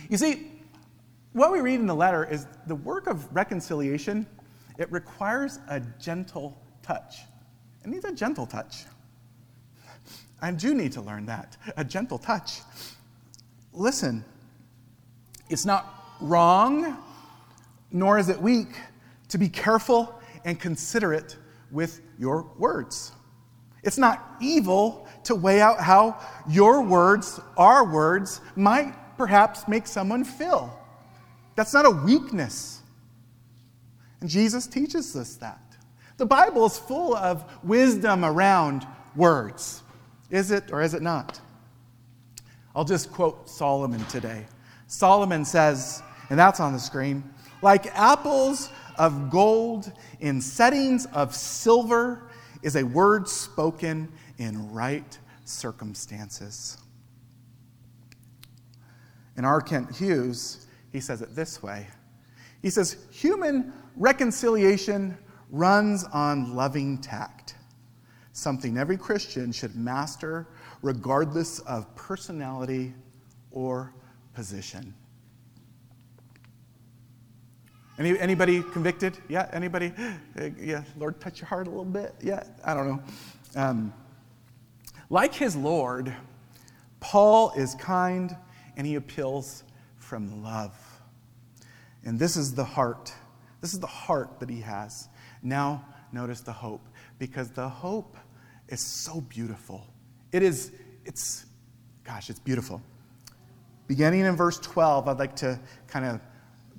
you 0.09 0.17
see, 0.17 0.51
what 1.31 1.53
we 1.53 1.61
read 1.61 1.79
in 1.79 1.85
the 1.85 1.95
letter 1.95 2.25
is 2.25 2.45
the 2.67 2.75
work 2.75 3.07
of 3.07 3.33
reconciliation, 3.33 4.27
it 4.77 4.91
requires 4.91 5.59
a 5.69 5.79
gentle 5.97 6.61
touch. 6.83 7.19
It 7.85 7.87
needs 7.87 8.03
a 8.03 8.11
gentle 8.11 8.45
touch. 8.45 8.83
I 10.41 10.51
do 10.51 10.73
need 10.73 10.91
to 10.91 11.01
learn 11.01 11.25
that 11.27 11.55
a 11.77 11.85
gentle 11.85 12.17
touch. 12.17 12.59
Listen, 13.71 14.25
it's 15.49 15.65
not 15.65 16.17
wrong, 16.19 16.97
nor 17.93 18.19
is 18.19 18.27
it 18.27 18.41
weak 18.41 18.75
to 19.29 19.37
be 19.37 19.47
careful 19.47 20.21
and 20.43 20.59
considerate 20.59 21.37
with 21.71 22.01
your 22.19 22.45
words. 22.57 23.13
It's 23.83 23.97
not 23.97 24.35
evil 24.39 25.07
to 25.23 25.35
weigh 25.35 25.61
out 25.61 25.79
how 25.79 26.19
your 26.47 26.83
words, 26.83 27.39
our 27.57 27.83
words, 27.83 28.41
might 28.55 28.93
perhaps 29.17 29.67
make 29.67 29.87
someone 29.87 30.23
feel. 30.23 30.77
That's 31.55 31.73
not 31.73 31.85
a 31.85 31.91
weakness. 31.91 32.81
And 34.19 34.29
Jesus 34.29 34.67
teaches 34.67 35.15
us 35.15 35.35
that. 35.37 35.59
The 36.17 36.25
Bible 36.25 36.65
is 36.65 36.77
full 36.77 37.15
of 37.15 37.43
wisdom 37.63 38.23
around 38.23 38.85
words. 39.15 39.81
Is 40.29 40.51
it 40.51 40.71
or 40.71 40.81
is 40.81 40.93
it 40.93 41.01
not? 41.01 41.39
I'll 42.75 42.85
just 42.85 43.11
quote 43.11 43.49
Solomon 43.49 44.03
today. 44.05 44.45
Solomon 44.87 45.43
says, 45.43 46.01
and 46.29 46.39
that's 46.39 46.59
on 46.59 46.73
the 46.73 46.79
screen, 46.79 47.23
like 47.61 47.87
apples 47.97 48.69
of 48.97 49.29
gold 49.29 49.91
in 50.19 50.41
settings 50.41 51.05
of 51.07 51.35
silver 51.35 52.29
is 52.61 52.75
a 52.75 52.83
word 52.83 53.27
spoken 53.27 54.11
in 54.37 54.71
right 54.71 55.17
circumstances. 55.45 56.77
In 59.37 59.45
R. 59.45 59.61
Kent 59.61 59.95
Hughes, 59.95 60.67
he 60.91 60.99
says 60.99 61.21
it 61.21 61.35
this 61.35 61.63
way 61.63 61.87
He 62.61 62.69
says, 62.69 62.97
Human 63.11 63.73
reconciliation 63.95 65.17
runs 65.49 66.03
on 66.05 66.55
loving 66.55 66.97
tact, 66.99 67.55
something 68.33 68.77
every 68.77 68.97
Christian 68.97 69.51
should 69.51 69.75
master 69.75 70.47
regardless 70.81 71.59
of 71.59 71.93
personality 71.95 72.93
or 73.51 73.93
position. 74.33 74.93
Any, 78.01 78.17
anybody 78.17 78.63
convicted? 78.63 79.19
Yeah, 79.29 79.47
anybody? 79.53 79.93
Uh, 80.35 80.49
yeah, 80.59 80.83
Lord, 80.97 81.21
touch 81.21 81.39
your 81.39 81.47
heart 81.47 81.67
a 81.67 81.69
little 81.69 81.85
bit? 81.85 82.15
Yeah, 82.19 82.43
I 82.65 82.73
don't 82.73 82.87
know. 82.87 83.03
Um, 83.55 83.93
like 85.11 85.35
his 85.35 85.55
Lord, 85.55 86.11
Paul 86.99 87.51
is 87.51 87.75
kind 87.75 88.35
and 88.75 88.87
he 88.87 88.95
appeals 88.95 89.63
from 89.99 90.41
love. 90.41 90.75
And 92.03 92.17
this 92.17 92.37
is 92.37 92.55
the 92.55 92.63
heart. 92.63 93.13
This 93.61 93.71
is 93.71 93.79
the 93.79 93.85
heart 93.85 94.39
that 94.39 94.49
he 94.49 94.61
has. 94.61 95.07
Now, 95.43 95.85
notice 96.11 96.41
the 96.41 96.53
hope, 96.53 96.87
because 97.19 97.51
the 97.51 97.69
hope 97.69 98.17
is 98.67 98.79
so 98.79 99.21
beautiful. 99.21 99.85
It 100.31 100.41
is, 100.41 100.71
it's, 101.05 101.45
gosh, 102.03 102.31
it's 102.31 102.39
beautiful. 102.39 102.81
Beginning 103.85 104.21
in 104.21 104.35
verse 104.35 104.57
12, 104.57 105.07
I'd 105.07 105.19
like 105.19 105.35
to 105.35 105.59
kind 105.85 106.05
of 106.05 106.19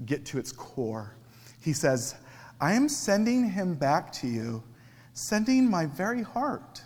get 0.07 0.25
to 0.27 0.39
its 0.39 0.53
core. 0.53 1.15
He 1.61 1.73
says, 1.73 2.15
I 2.61 2.75
am 2.75 2.89
sending 2.89 3.51
him 3.51 3.75
back 3.75 4.13
to 4.15 4.27
you, 4.27 4.63
sending 5.15 5.69
my 5.69 5.87
very 5.87 6.23
heart. 6.23 6.83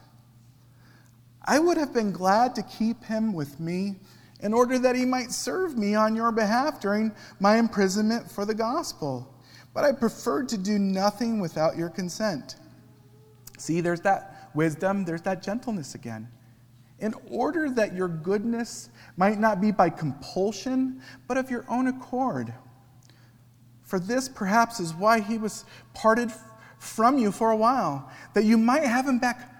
I 1.44 1.58
would 1.58 1.76
have 1.76 1.94
been 1.94 2.12
glad 2.12 2.54
to 2.56 2.62
keep 2.62 3.04
him 3.04 3.32
with 3.32 3.60
me 3.60 3.96
in 4.40 4.52
order 4.52 4.78
that 4.78 4.96
he 4.96 5.04
might 5.04 5.30
serve 5.32 5.78
me 5.78 5.94
on 5.94 6.16
your 6.16 6.32
behalf 6.32 6.80
during 6.80 7.12
my 7.40 7.56
imprisonment 7.56 8.30
for 8.30 8.44
the 8.44 8.54
gospel. 8.54 9.32
But 9.72 9.84
I 9.84 9.92
preferred 9.92 10.48
to 10.50 10.58
do 10.58 10.78
nothing 10.78 11.40
without 11.40 11.76
your 11.76 11.90
consent. 11.90 12.56
See, 13.58 13.80
there's 13.80 14.00
that 14.00 14.50
wisdom, 14.54 15.04
there's 15.04 15.22
that 15.22 15.42
gentleness 15.42 15.94
again. 15.94 16.28
In 16.98 17.14
order 17.28 17.68
that 17.70 17.94
your 17.94 18.08
goodness 18.08 18.88
might 19.16 19.38
not 19.38 19.60
be 19.60 19.70
by 19.70 19.90
compulsion, 19.90 21.02
but 21.28 21.36
of 21.36 21.50
your 21.50 21.64
own 21.68 21.88
accord. 21.88 22.52
For 23.86 24.00
this 24.00 24.28
perhaps 24.28 24.80
is 24.80 24.92
why 24.92 25.20
he 25.20 25.38
was 25.38 25.64
parted 25.94 26.30
from 26.78 27.18
you 27.18 27.32
for 27.32 27.52
a 27.52 27.56
while, 27.56 28.10
that 28.34 28.44
you 28.44 28.58
might 28.58 28.82
have 28.82 29.06
him 29.06 29.18
back 29.18 29.50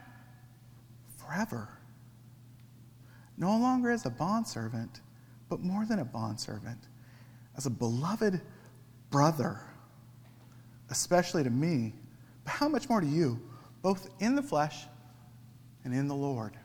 forever. 1.17 1.69
No 3.39 3.57
longer 3.57 3.91
as 3.91 4.05
a 4.05 4.11
bondservant, 4.11 5.01
but 5.49 5.61
more 5.61 5.87
than 5.87 6.01
a 6.01 6.05
bondservant, 6.05 6.89
as 7.57 7.67
a 7.67 7.71
beloved 7.71 8.41
brother, 9.11 9.61
especially 10.91 11.45
to 11.45 11.51
me, 11.51 11.95
but 12.45 12.51
how 12.51 12.69
much 12.69 12.89
more 12.89 13.01
to 13.01 13.07
you, 13.07 13.41
both 13.81 14.11
in 14.19 14.35
the 14.35 14.43
flesh 14.43 14.87
and 15.85 15.95
in 15.95 16.09
the 16.09 16.15
Lord. 16.15 16.57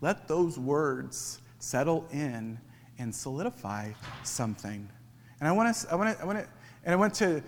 Let 0.00 0.28
those 0.28 0.58
words 0.58 1.40
settle 1.58 2.06
in 2.12 2.60
and 2.98 3.14
solidify 3.14 3.92
something. 4.22 4.88
And 5.40 5.48
I 5.48 5.52
want 5.52 5.74
to, 5.74 5.92
I 5.92 5.94
want 5.94 6.16
to, 6.16 6.22
I 6.22 6.26
want 6.26 6.38
to, 6.38 6.48
and 6.84 6.92
I 6.92 6.96
want 6.96 7.14
to, 7.14 7.42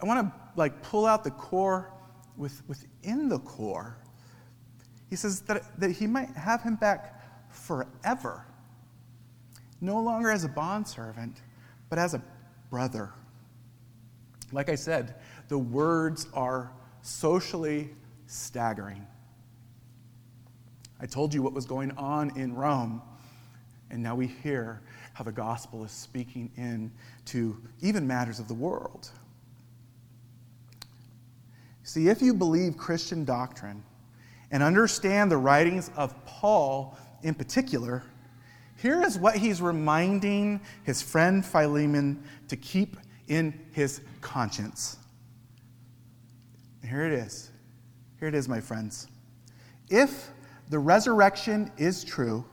I 0.00 0.06
want 0.06 0.20
to 0.20 0.32
like 0.56 0.82
pull 0.82 1.06
out 1.06 1.24
the 1.24 1.30
core 1.30 1.92
with, 2.36 2.62
within 2.68 3.28
the 3.28 3.38
core. 3.40 3.96
He 5.10 5.16
says 5.16 5.40
that, 5.42 5.78
that 5.78 5.90
he 5.90 6.06
might 6.06 6.30
have 6.30 6.62
him 6.62 6.76
back 6.76 7.50
forever, 7.50 8.46
no 9.80 10.00
longer 10.00 10.30
as 10.30 10.44
a 10.44 10.48
bondservant, 10.48 11.42
but 11.90 11.98
as 11.98 12.14
a 12.14 12.22
brother. 12.70 13.10
Like 14.52 14.68
I 14.68 14.74
said, 14.74 15.16
the 15.48 15.58
words 15.58 16.28
are 16.32 16.72
socially 17.02 17.90
staggering. 18.26 19.06
I 21.00 21.06
told 21.06 21.34
you 21.34 21.42
what 21.42 21.52
was 21.52 21.66
going 21.66 21.90
on 21.92 22.38
in 22.38 22.54
Rome, 22.54 23.02
and 23.92 24.02
now 24.02 24.14
we 24.14 24.26
hear 24.26 24.80
how 25.12 25.22
the 25.22 25.30
gospel 25.30 25.84
is 25.84 25.92
speaking 25.92 26.50
in 26.56 26.90
to 27.26 27.56
even 27.82 28.06
matters 28.06 28.40
of 28.40 28.48
the 28.48 28.54
world. 28.54 29.10
See, 31.84 32.08
if 32.08 32.22
you 32.22 32.32
believe 32.32 32.76
Christian 32.76 33.24
doctrine 33.24 33.84
and 34.50 34.62
understand 34.62 35.30
the 35.30 35.36
writings 35.36 35.90
of 35.96 36.14
Paul 36.24 36.96
in 37.22 37.34
particular, 37.34 38.02
here 38.76 39.02
is 39.02 39.18
what 39.18 39.36
he's 39.36 39.60
reminding 39.60 40.60
his 40.84 41.02
friend 41.02 41.44
Philemon 41.44 42.22
to 42.48 42.56
keep 42.56 42.96
in 43.28 43.60
his 43.72 44.00
conscience. 44.22 44.96
Here 46.88 47.04
it 47.06 47.12
is. 47.12 47.50
Here 48.18 48.28
it 48.28 48.34
is, 48.34 48.48
my 48.48 48.60
friends. 48.60 49.06
If 49.90 50.30
the 50.70 50.78
resurrection 50.78 51.70
is 51.76 52.02
true, 52.04 52.44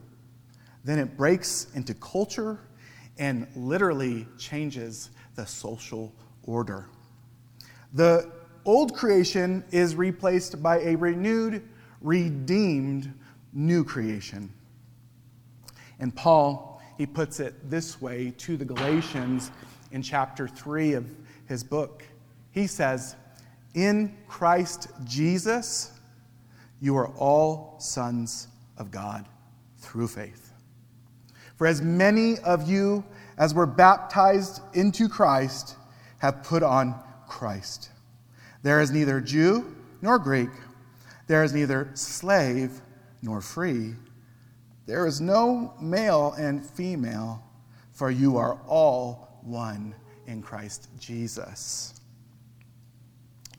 then 0.83 0.99
it 0.99 1.17
breaks 1.17 1.67
into 1.75 1.93
culture 1.95 2.59
and 3.17 3.47
literally 3.55 4.27
changes 4.37 5.09
the 5.35 5.45
social 5.45 6.13
order. 6.43 6.87
The 7.93 8.31
old 8.65 8.95
creation 8.95 9.63
is 9.71 9.95
replaced 9.95 10.61
by 10.61 10.79
a 10.79 10.95
renewed, 10.95 11.67
redeemed 12.01 13.13
new 13.53 13.83
creation. 13.83 14.53
And 15.99 16.15
Paul, 16.15 16.81
he 16.97 17.05
puts 17.05 17.39
it 17.39 17.69
this 17.69 18.01
way 18.01 18.33
to 18.37 18.57
the 18.57 18.65
Galatians 18.65 19.51
in 19.91 20.01
chapter 20.01 20.47
3 20.47 20.93
of 20.93 21.05
his 21.45 21.63
book. 21.63 22.03
He 22.51 22.67
says, 22.67 23.15
In 23.73 24.15
Christ 24.27 24.87
Jesus, 25.03 25.91
you 26.79 26.95
are 26.95 27.09
all 27.09 27.75
sons 27.79 28.47
of 28.77 28.91
God 28.91 29.25
through 29.79 30.07
faith. 30.07 30.48
For 31.59 31.67
as 31.67 31.81
many 31.81 32.39
of 32.39 32.69
you 32.69 33.03
as 33.37 33.53
were 33.53 33.65
baptized 33.65 34.61
into 34.73 35.09
Christ 35.09 35.75
have 36.19 36.41
put 36.41 36.63
on 36.63 36.95
Christ. 37.27 37.89
There 38.63 38.79
is 38.79 38.91
neither 38.91 39.19
Jew 39.19 39.75
nor 40.01 40.19
Greek, 40.19 40.51
there 41.27 41.43
is 41.43 41.53
neither 41.53 41.89
slave 41.95 42.79
nor 43.21 43.41
free, 43.41 43.95
there 44.85 45.05
is 45.05 45.19
no 45.19 45.73
male 45.81 46.33
and 46.37 46.65
female, 46.65 47.43
for 47.91 48.09
you 48.09 48.37
are 48.37 48.61
all 48.65 49.41
one 49.41 49.93
in 50.27 50.41
Christ 50.41 50.87
Jesus. 50.97 51.99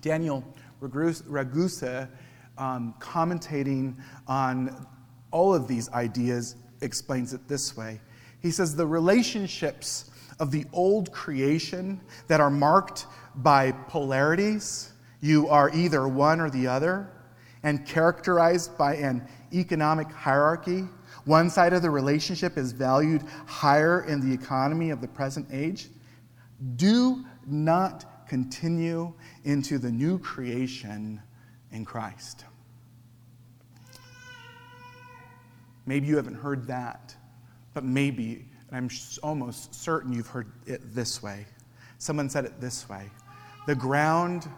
Daniel 0.01 0.43
Ragusa 0.81 2.09
um, 2.57 2.95
commentating 2.99 3.95
on 4.27 4.87
all 5.33 5.55
of 5.55 5.69
these 5.69 5.91
ideas, 5.91 6.57
explains 6.81 7.33
it 7.33 7.47
this 7.49 7.77
way. 7.77 8.01
He 8.41 8.51
says 8.51 8.75
the 8.75 8.87
relationships 8.87 10.11
of 10.39 10.51
the 10.51 10.65
old 10.73 11.13
creation 11.13 12.01
that 12.27 12.41
are 12.41 12.51
marked 12.51 13.07
by 13.37 13.73
polarities, 13.73 14.93
you 15.21 15.49
are 15.49 15.71
either 15.75 16.09
one 16.09 16.41
or 16.41 16.51
the 16.51 16.67
other, 16.67 17.11
and 17.63 17.87
characterized 17.87 18.77
by 18.79 18.97
an 18.97 19.27
economic 19.53 20.11
hierarchy. 20.11 20.85
One 21.27 21.51
side 21.51 21.75
of 21.75 21.83
the 21.83 21.91
relationship 21.91 22.57
is 22.57 22.73
valued 22.73 23.23
higher 23.47 24.03
in 24.05 24.27
the 24.27 24.33
economy 24.33 24.91
of 24.91 25.03
the 25.03 25.09
present 25.09 25.47
age. 25.53 25.89
Do 26.77 27.25
not 27.47 28.27
continue 28.27 29.13
into 29.45 29.79
the 29.79 29.91
new 29.91 30.19
creation 30.19 31.21
in 31.73 31.85
Christ. 31.85 32.45
Maybe 35.91 36.07
you 36.07 36.15
haven't 36.15 36.37
heard 36.37 36.69
that, 36.69 37.17
but 37.75 37.83
maybe, 37.83 38.45
and 38.69 38.77
I'm 38.77 38.91
almost 39.25 39.75
certain 39.75 40.13
you've 40.13 40.29
heard 40.29 40.53
it 40.65 40.95
this 40.95 41.21
way. 41.21 41.47
Someone 41.99 42.31
said 42.31 42.45
it 42.45 42.61
this 42.61 42.89
way 42.89 43.11
The 43.67 43.75
ground 43.75 44.49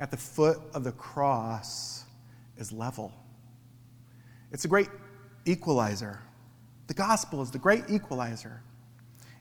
at 0.00 0.10
the 0.10 0.18
foot 0.18 0.58
of 0.74 0.84
the 0.84 0.92
cross 0.92 2.04
is 2.58 2.72
level. 2.72 3.10
It's 4.50 4.66
a 4.66 4.68
great 4.68 4.90
equalizer. 5.46 6.20
The 6.88 6.94
gospel 6.94 7.40
is 7.40 7.50
the 7.50 7.58
great 7.58 7.84
equalizer. 7.88 8.60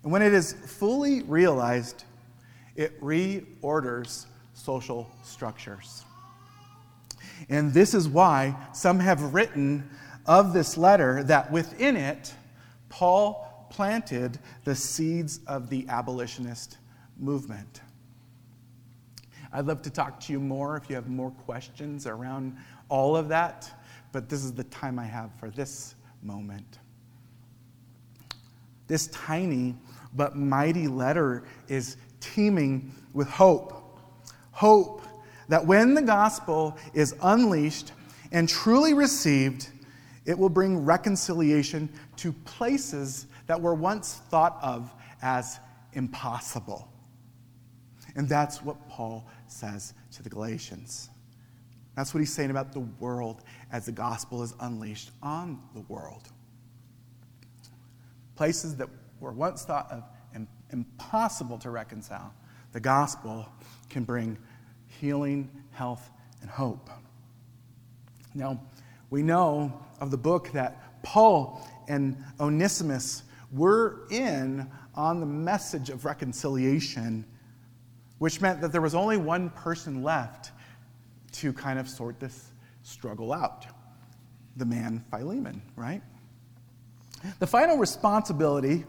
And 0.04 0.12
when 0.14 0.22
it 0.22 0.32
is 0.32 0.54
fully 0.54 1.22
realized, 1.24 2.06
it 2.78 2.98
reorders 3.02 4.26
social 4.54 5.12
structures. 5.22 6.06
And 7.50 7.74
this 7.74 7.94
is 7.94 8.08
why 8.08 8.56
some 8.72 9.02
have 9.02 9.34
written 9.34 9.90
of 10.32 10.54
this 10.54 10.78
letter 10.78 11.24
that 11.24 11.52
within 11.52 11.98
it, 11.98 12.34
Paul 12.88 13.68
planted 13.70 14.40
the 14.64 14.74
seeds 14.74 15.42
of 15.46 15.70
the 15.70 15.86
abolitionist 15.90 16.78
movement. 17.20 17.82
I'd 19.52 19.66
love 19.66 19.82
to 19.82 19.90
talk 19.90 20.22
to 20.22 20.32
you 20.32 20.40
more 20.40 20.78
if 20.78 20.90
you 20.90 20.96
have 20.96 21.10
more 21.10 21.32
questions 21.32 22.08
around 22.08 22.56
all 22.88 23.18
of 23.18 23.28
that, 23.28 23.70
but 24.14 24.30
this 24.30 24.46
is 24.46 24.54
the 24.54 24.64
time 24.64 24.98
I 24.98 25.04
have 25.04 25.32
for 25.38 25.50
this 25.50 25.96
moment. 26.24 26.80
This 28.88 29.08
tiny 29.08 29.76
but 30.14 30.38
mighty 30.38 30.88
letter 30.88 31.44
is 31.68 31.98
teeming 32.22 32.94
with 33.12 33.28
hope. 33.28 34.00
Hope 34.52 35.02
that 35.50 35.66
when 35.66 35.94
the 35.94 36.02
gospel 36.02 36.78
is 36.94 37.16
unleashed 37.22 37.92
and 38.32 38.48
truly 38.48 38.94
received, 38.94 39.68
it 40.26 40.38
will 40.38 40.50
bring 40.50 40.86
reconciliation 40.86 41.90
to 42.18 42.32
places 42.32 43.28
that 43.48 43.60
were 43.60 43.74
once 43.74 44.22
thought 44.30 44.60
of 44.62 44.94
as 45.22 45.60
impossible. 45.94 46.88
And 48.16 48.28
that's 48.28 48.62
what 48.62 48.88
Paul 48.90 49.28
says 49.48 49.94
to 50.12 50.24
the 50.24 50.30
Galatians. 50.30 51.10
That's 51.96 52.14
what 52.14 52.20
he's 52.20 52.34
saying 52.34 52.52
about 52.52 52.74
the 52.74 52.80
world 52.80 53.44
as 53.72 53.86
the 53.86 53.92
gospel 53.92 54.44
is 54.44 54.54
unleashed 54.60 55.12
on 55.22 55.62
the 55.74 55.82
world. 55.82 56.30
Places 58.36 58.76
that 58.78 58.90
were 59.20 59.32
once 59.32 59.64
thought 59.64 59.92
of 59.92 60.04
impossible 60.72 61.58
to 61.60 61.70
reconcile, 61.70 62.34
the 62.72 62.80
gospel 62.80 63.48
can 63.90 64.04
bring 64.04 64.38
healing, 64.88 65.50
health, 65.72 66.10
and 66.42 66.50
hope. 66.50 66.90
Now, 68.34 68.62
we 69.12 69.22
know 69.22 69.72
of 70.00 70.10
the 70.10 70.18
book 70.18 70.52
that 70.54 71.04
Paul 71.04 71.62
and 71.88 72.18
Onesimus 72.40 73.24
were 73.52 74.08
in 74.10 74.68
on 74.96 75.20
the 75.20 75.26
message 75.26 75.90
of 75.90 76.06
reconciliation, 76.06 77.26
which 78.18 78.42
meant 78.42 78.62
that 78.62 78.72
there 78.72 78.82
was 78.82 78.96
only 78.96 79.18
one 79.18 79.50
person 79.52 80.02
left 80.02 80.52
to 81.34 81.54
kind 81.54 81.78
of 81.78 81.88
sort 81.88 82.20
this 82.20 82.52
struggle 82.84 83.32
out 83.32 83.68
the 84.58 84.66
man 84.66 85.04
Philemon, 85.10 85.62
right? 85.76 86.02
The 87.40 87.48
final 87.48 87.78
responsibility, 87.78 88.86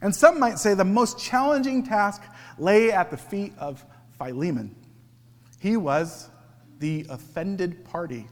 and 0.00 0.14
some 0.14 0.38
might 0.38 0.58
say 0.58 0.74
the 0.74 0.84
most 0.84 1.18
challenging 1.18 1.82
task, 1.82 2.22
lay 2.58 2.92
at 2.92 3.10
the 3.10 3.16
feet 3.16 3.52
of 3.58 3.84
Philemon. 4.18 4.74
He 5.60 5.76
was 5.76 6.28
the 6.78 7.06
offended 7.08 7.84
party. 7.84 8.26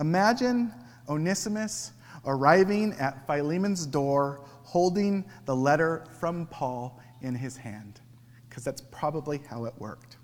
Imagine 0.00 0.72
Onesimus 1.08 1.92
arriving 2.24 2.92
at 2.94 3.26
Philemon's 3.26 3.86
door 3.86 4.44
holding 4.62 5.24
the 5.44 5.54
letter 5.54 6.04
from 6.18 6.46
Paul 6.46 7.00
in 7.20 7.34
his 7.34 7.56
hand, 7.56 8.00
because 8.48 8.64
that's 8.64 8.82
probably 8.90 9.40
how 9.48 9.66
it 9.66 9.74
worked. 9.78 10.16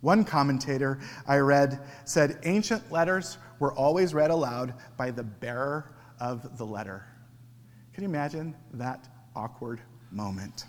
One 0.00 0.24
commentator 0.24 0.98
I 1.26 1.38
read 1.38 1.80
said 2.04 2.38
ancient 2.44 2.90
letters 2.90 3.38
were 3.58 3.72
always 3.72 4.12
read 4.12 4.30
aloud 4.30 4.74
by 4.96 5.10
the 5.10 5.22
bearer 5.22 5.94
of 6.20 6.58
the 6.58 6.66
letter. 6.66 7.06
Can 7.92 8.02
you 8.02 8.08
imagine 8.08 8.54
that 8.74 9.08
awkward 9.36 9.80
moment? 10.10 10.66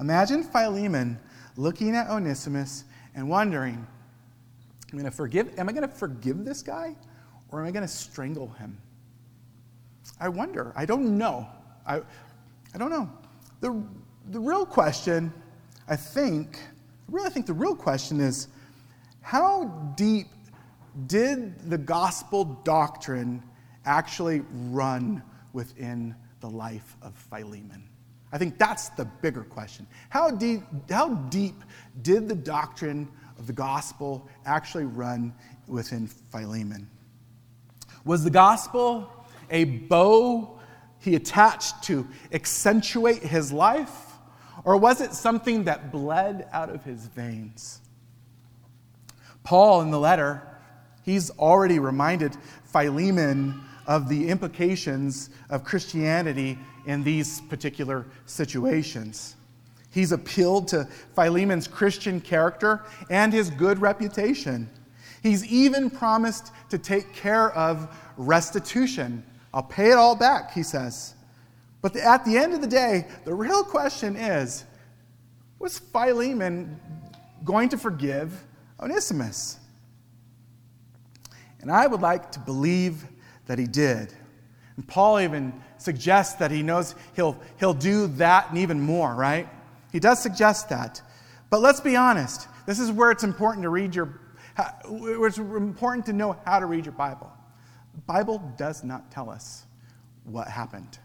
Imagine 0.00 0.44
Philemon 0.44 1.18
looking 1.56 1.96
at 1.96 2.08
Onesimus 2.08 2.84
and 3.14 3.28
wondering, 3.28 3.86
am 4.92 4.98
I 4.98 5.02
going 5.02 5.10
to 5.10 5.16
forgive, 5.16 5.58
am 5.58 5.68
I 5.68 5.72
going 5.72 5.88
to 5.88 5.94
forgive 5.94 6.44
this 6.44 6.62
guy 6.62 6.96
or 7.50 7.60
am 7.60 7.66
I 7.66 7.70
going 7.70 7.86
to 7.86 7.92
strangle 7.92 8.48
him? 8.48 8.78
I 10.20 10.28
wonder. 10.28 10.72
I 10.76 10.86
don't 10.86 11.18
know. 11.18 11.46
I, 11.86 11.96
I 12.74 12.78
don't 12.78 12.90
know. 12.90 13.10
The, 13.60 13.82
the 14.30 14.40
real 14.40 14.66
question, 14.66 15.32
I 15.88 15.96
think, 15.96 16.58
really, 17.08 17.26
I 17.26 17.30
think 17.30 17.46
the 17.46 17.52
real 17.52 17.74
question 17.74 18.20
is 18.20 18.48
how 19.20 19.92
deep 19.96 20.28
did 21.06 21.70
the 21.70 21.78
gospel 21.78 22.44
doctrine 22.64 23.42
actually 23.84 24.42
run 24.70 25.22
within 25.52 26.14
the 26.40 26.48
life 26.48 26.96
of 27.02 27.14
Philemon? 27.14 27.84
I 28.32 28.38
think 28.38 28.58
that's 28.58 28.90
the 28.90 29.04
bigger 29.04 29.42
question. 29.42 29.86
How 30.10 30.30
deep, 30.30 30.62
how 30.90 31.14
deep 31.14 31.64
did 32.02 32.28
the 32.28 32.34
doctrine 32.34 33.08
of 33.38 33.46
the 33.46 33.52
gospel 33.52 34.28
actually 34.44 34.84
run 34.84 35.32
within 35.66 36.06
Philemon? 36.06 36.88
Was 38.04 38.24
the 38.24 38.30
gospel 38.30 39.10
a 39.50 39.64
bow 39.64 40.58
he 41.00 41.14
attached 41.14 41.82
to 41.84 42.06
accentuate 42.32 43.22
his 43.22 43.52
life? 43.52 44.12
Or 44.64 44.76
was 44.76 45.00
it 45.00 45.14
something 45.14 45.64
that 45.64 45.92
bled 45.92 46.48
out 46.52 46.70
of 46.70 46.84
his 46.84 47.06
veins? 47.06 47.80
Paul, 49.44 49.80
in 49.82 49.90
the 49.90 49.98
letter, 49.98 50.42
he's 51.04 51.30
already 51.30 51.78
reminded 51.78 52.36
Philemon 52.64 53.62
of 53.86 54.08
the 54.08 54.28
implications 54.28 55.30
of 55.48 55.64
Christianity 55.64 56.58
in 56.84 57.02
these 57.02 57.40
particular 57.42 58.04
situations. 58.26 59.36
He's 59.90 60.12
appealed 60.12 60.68
to 60.68 60.86
Philemon's 61.14 61.66
Christian 61.66 62.20
character 62.20 62.84
and 63.10 63.32
his 63.32 63.50
good 63.50 63.80
reputation. 63.80 64.68
He's 65.22 65.44
even 65.46 65.90
promised 65.90 66.52
to 66.70 66.78
take 66.78 67.12
care 67.12 67.50
of 67.52 67.88
restitution. 68.16 69.24
I'll 69.52 69.62
pay 69.62 69.90
it 69.90 69.94
all 69.96 70.14
back, 70.14 70.52
he 70.52 70.62
says. 70.62 71.14
But 71.80 71.94
the, 71.94 72.04
at 72.04 72.24
the 72.24 72.36
end 72.36 72.54
of 72.54 72.60
the 72.60 72.66
day, 72.66 73.06
the 73.24 73.34
real 73.34 73.64
question 73.64 74.16
is 74.16 74.64
was 75.58 75.78
Philemon 75.78 76.78
going 77.44 77.68
to 77.70 77.78
forgive 77.78 78.44
Onesimus? 78.80 79.58
And 81.60 81.70
I 81.70 81.86
would 81.86 82.00
like 82.00 82.30
to 82.32 82.38
believe 82.38 83.04
that 83.46 83.58
he 83.58 83.66
did. 83.66 84.14
And 84.76 84.86
Paul 84.86 85.18
even 85.18 85.52
suggests 85.78 86.34
that 86.34 86.52
he 86.52 86.62
knows 86.62 86.94
he'll, 87.16 87.36
he'll 87.58 87.74
do 87.74 88.06
that 88.06 88.50
and 88.50 88.58
even 88.58 88.80
more, 88.80 89.14
right? 89.14 89.48
He 89.98 90.00
does 90.00 90.22
suggest 90.22 90.68
that. 90.68 91.02
But 91.50 91.60
let's 91.60 91.80
be 91.80 91.96
honest. 91.96 92.46
This 92.66 92.78
is 92.78 92.92
where 92.92 93.10
it's 93.10 93.24
important 93.24 93.64
to 93.64 93.68
read 93.68 93.96
your, 93.96 94.20
it's 94.86 95.38
important 95.38 96.06
to 96.06 96.12
know 96.12 96.38
how 96.46 96.60
to 96.60 96.66
read 96.66 96.86
your 96.86 96.92
Bible. 96.92 97.28
The 97.96 98.02
Bible 98.02 98.38
does 98.56 98.84
not 98.84 99.10
tell 99.10 99.28
us 99.28 99.66
what 100.22 100.46
happened. 100.46 101.00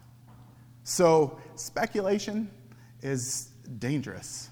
So, 0.84 1.40
speculation 1.56 2.48
is 3.02 3.48
dangerous, 3.80 4.50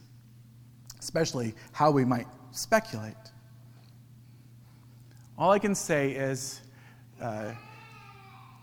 especially 0.99 1.55
how 1.71 1.93
we 1.93 2.05
might 2.05 2.27
speculate. 2.51 3.15
All 5.39 5.53
I 5.53 5.61
can 5.61 5.77
say 5.77 6.11
is 6.11 6.63
uh, 7.21 7.53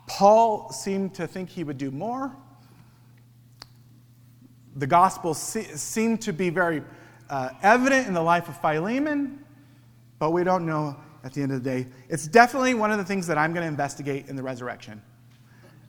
Paul 0.07 0.73
seemed 0.73 1.13
to 1.13 1.25
think 1.25 1.47
he 1.47 1.63
would 1.63 1.77
do 1.77 1.89
more. 1.89 2.35
The 4.75 4.87
gospel 4.87 5.33
se- 5.33 5.75
seemed 5.75 6.21
to 6.21 6.33
be 6.33 6.49
very 6.49 6.83
uh, 7.29 7.49
evident 7.61 8.07
in 8.07 8.13
the 8.13 8.21
life 8.21 8.47
of 8.49 8.59
Philemon, 8.61 9.43
but 10.19 10.31
we 10.31 10.43
don't 10.43 10.65
know 10.65 10.95
at 11.23 11.33
the 11.33 11.41
end 11.41 11.51
of 11.51 11.63
the 11.63 11.69
day. 11.69 11.87
It's 12.07 12.27
definitely 12.27 12.73
one 12.73 12.91
of 12.91 12.97
the 12.97 13.03
things 13.03 13.27
that 13.27 13.37
I'm 13.37 13.53
going 13.53 13.63
to 13.63 13.67
investigate 13.67 14.27
in 14.27 14.35
the 14.35 14.43
resurrection. 14.43 15.01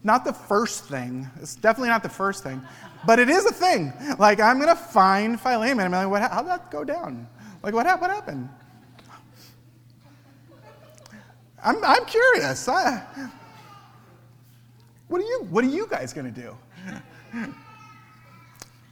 Not 0.02 0.24
the 0.24 0.32
first 0.32 0.84
thing. 0.84 1.28
It's 1.40 1.54
definitely 1.54 1.90
not 1.90 2.02
the 2.02 2.08
first 2.08 2.42
thing, 2.42 2.62
but 3.06 3.18
it 3.18 3.28
is 3.28 3.44
a 3.44 3.52
thing. 3.52 3.92
Like, 4.18 4.40
I'm 4.40 4.58
going 4.58 4.74
to 4.74 4.82
find 4.82 5.38
Philemon. 5.38 5.92
I'm 5.92 6.10
like, 6.10 6.22
what, 6.22 6.32
how'd 6.32 6.46
that 6.46 6.70
go 6.70 6.84
down? 6.84 7.28
Like, 7.62 7.74
what, 7.74 7.86
what 8.00 8.10
happened? 8.10 8.48
I'm, 11.62 11.84
I'm 11.84 12.04
curious. 12.06 12.66
I, 12.66 13.04
what, 15.08 15.20
are 15.20 15.24
you, 15.24 15.46
what 15.50 15.64
are 15.64 15.68
you 15.68 15.86
guys 15.90 16.14
going 16.14 16.32
to 16.32 16.40
do? 16.40 16.56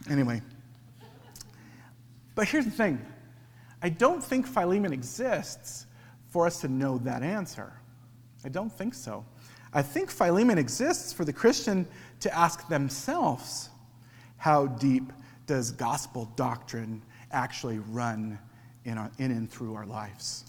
Anyway. 0.09 0.41
But 2.35 2.47
here's 2.47 2.65
the 2.65 2.71
thing 2.71 3.05
I 3.81 3.89
don't 3.89 4.23
think 4.23 4.47
Philemon 4.47 4.93
exists 4.93 5.85
for 6.29 6.45
us 6.45 6.61
to 6.61 6.67
know 6.67 6.97
that 6.99 7.23
answer. 7.23 7.73
I 8.45 8.49
don't 8.49 8.71
think 8.71 8.93
so. 8.93 9.25
I 9.73 9.81
think 9.81 10.09
Philemon 10.09 10.57
exists 10.57 11.13
for 11.13 11.25
the 11.25 11.33
Christian 11.33 11.87
to 12.21 12.35
ask 12.35 12.67
themselves 12.67 13.69
how 14.37 14.67
deep 14.67 15.11
does 15.45 15.71
gospel 15.71 16.31
doctrine 16.35 17.03
actually 17.31 17.79
run 17.79 18.39
in, 18.85 18.97
our, 18.97 19.11
in 19.19 19.31
and 19.31 19.49
through 19.49 19.75
our 19.75 19.85
lives? 19.85 20.45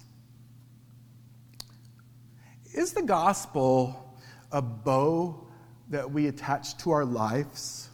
Is 2.73 2.93
the 2.93 3.03
gospel 3.03 4.17
a 4.53 4.63
bow 4.63 5.47
that 5.91 6.11
we 6.11 6.29
attach 6.29 6.77
to 6.79 6.93
our 6.93 7.05
lives, 7.05 7.90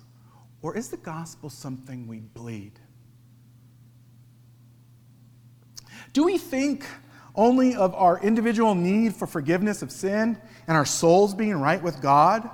or 0.62 0.76
is 0.76 0.88
the 0.88 0.96
gospel 0.96 1.50
something 1.50 2.06
we 2.06 2.20
bleed? 2.20 2.72
Do 6.12 6.24
we 6.24 6.38
think 6.38 6.86
only 7.34 7.74
of 7.74 7.94
our 7.94 8.18
individual 8.22 8.74
need 8.74 9.14
for 9.14 9.26
forgiveness 9.26 9.82
of 9.82 9.92
sin 9.92 10.38
and 10.66 10.76
our 10.76 10.86
souls 10.86 11.34
being 11.34 11.54
right 11.56 11.82
with 11.82 12.00
God? 12.00 12.48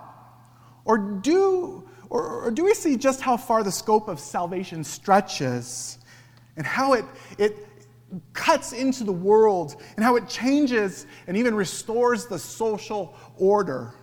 Or 0.84 0.98
do, 0.98 1.88
or, 2.10 2.46
or 2.46 2.50
do 2.50 2.64
we 2.64 2.74
see 2.74 2.96
just 2.96 3.20
how 3.20 3.36
far 3.36 3.62
the 3.62 3.72
scope 3.72 4.08
of 4.08 4.18
salvation 4.18 4.82
stretches 4.82 5.98
and 6.56 6.66
how 6.66 6.94
it, 6.94 7.04
it 7.38 7.56
cuts 8.32 8.72
into 8.72 9.04
the 9.04 9.12
world 9.12 9.80
and 9.96 10.04
how 10.04 10.16
it 10.16 10.28
changes 10.28 11.06
and 11.26 11.36
even 11.36 11.54
restores 11.54 12.26
the 12.26 12.38
social 12.38 13.14
order? 13.36 13.94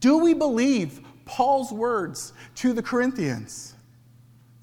Do 0.00 0.18
we 0.18 0.34
believe 0.34 1.00
Paul's 1.24 1.72
words 1.72 2.32
to 2.56 2.72
the 2.72 2.82
Corinthians? 2.82 3.74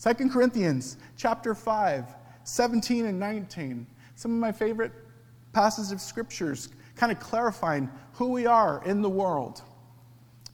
2 0.04 0.30
Corinthians 0.30 0.97
chapter 1.17 1.54
5, 1.54 2.06
17 2.43 3.06
and 3.06 3.19
19 3.19 3.88
some 4.21 4.34
of 4.34 4.38
my 4.38 4.52
favorite 4.52 4.91
passages 5.52 5.91
of 5.91 6.00
scriptures, 6.00 6.69
kind 6.95 7.12
of 7.12 7.19
clarifying 7.19 7.89
who 8.13 8.28
we 8.30 8.45
are 8.45 8.84
in 8.86 9.02
the 9.02 9.10
world. 9.10 9.63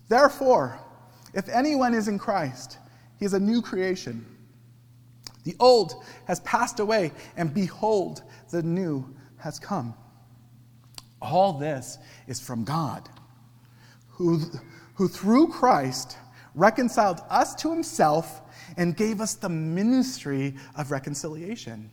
Therefore, 0.07 0.79
if 1.33 1.49
anyone 1.49 1.93
is 1.93 2.07
in 2.07 2.17
Christ, 2.17 2.77
he 3.19 3.25
is 3.25 3.33
a 3.33 3.39
new 3.39 3.61
creation. 3.61 4.25
The 5.43 5.53
old 5.59 6.05
has 6.25 6.39
passed 6.41 6.79
away, 6.79 7.11
and 7.35 7.53
behold, 7.53 8.23
the 8.51 8.63
new 8.63 9.13
has 9.35 9.59
come. 9.59 9.93
All 11.21 11.51
this 11.51 11.97
is 12.27 12.39
from 12.39 12.63
God, 12.63 13.09
who, 14.07 14.39
who 14.97 15.07
through 15.07 15.47
Christ 15.47 16.17
reconciled 16.55 17.21
us 17.29 17.53
to 17.55 17.71
himself 17.71 18.41
and 18.77 18.97
gave 18.97 19.21
us 19.21 19.35
the 19.35 19.49
ministry 19.49 20.55
of 20.75 20.91
reconciliation. 20.91 21.91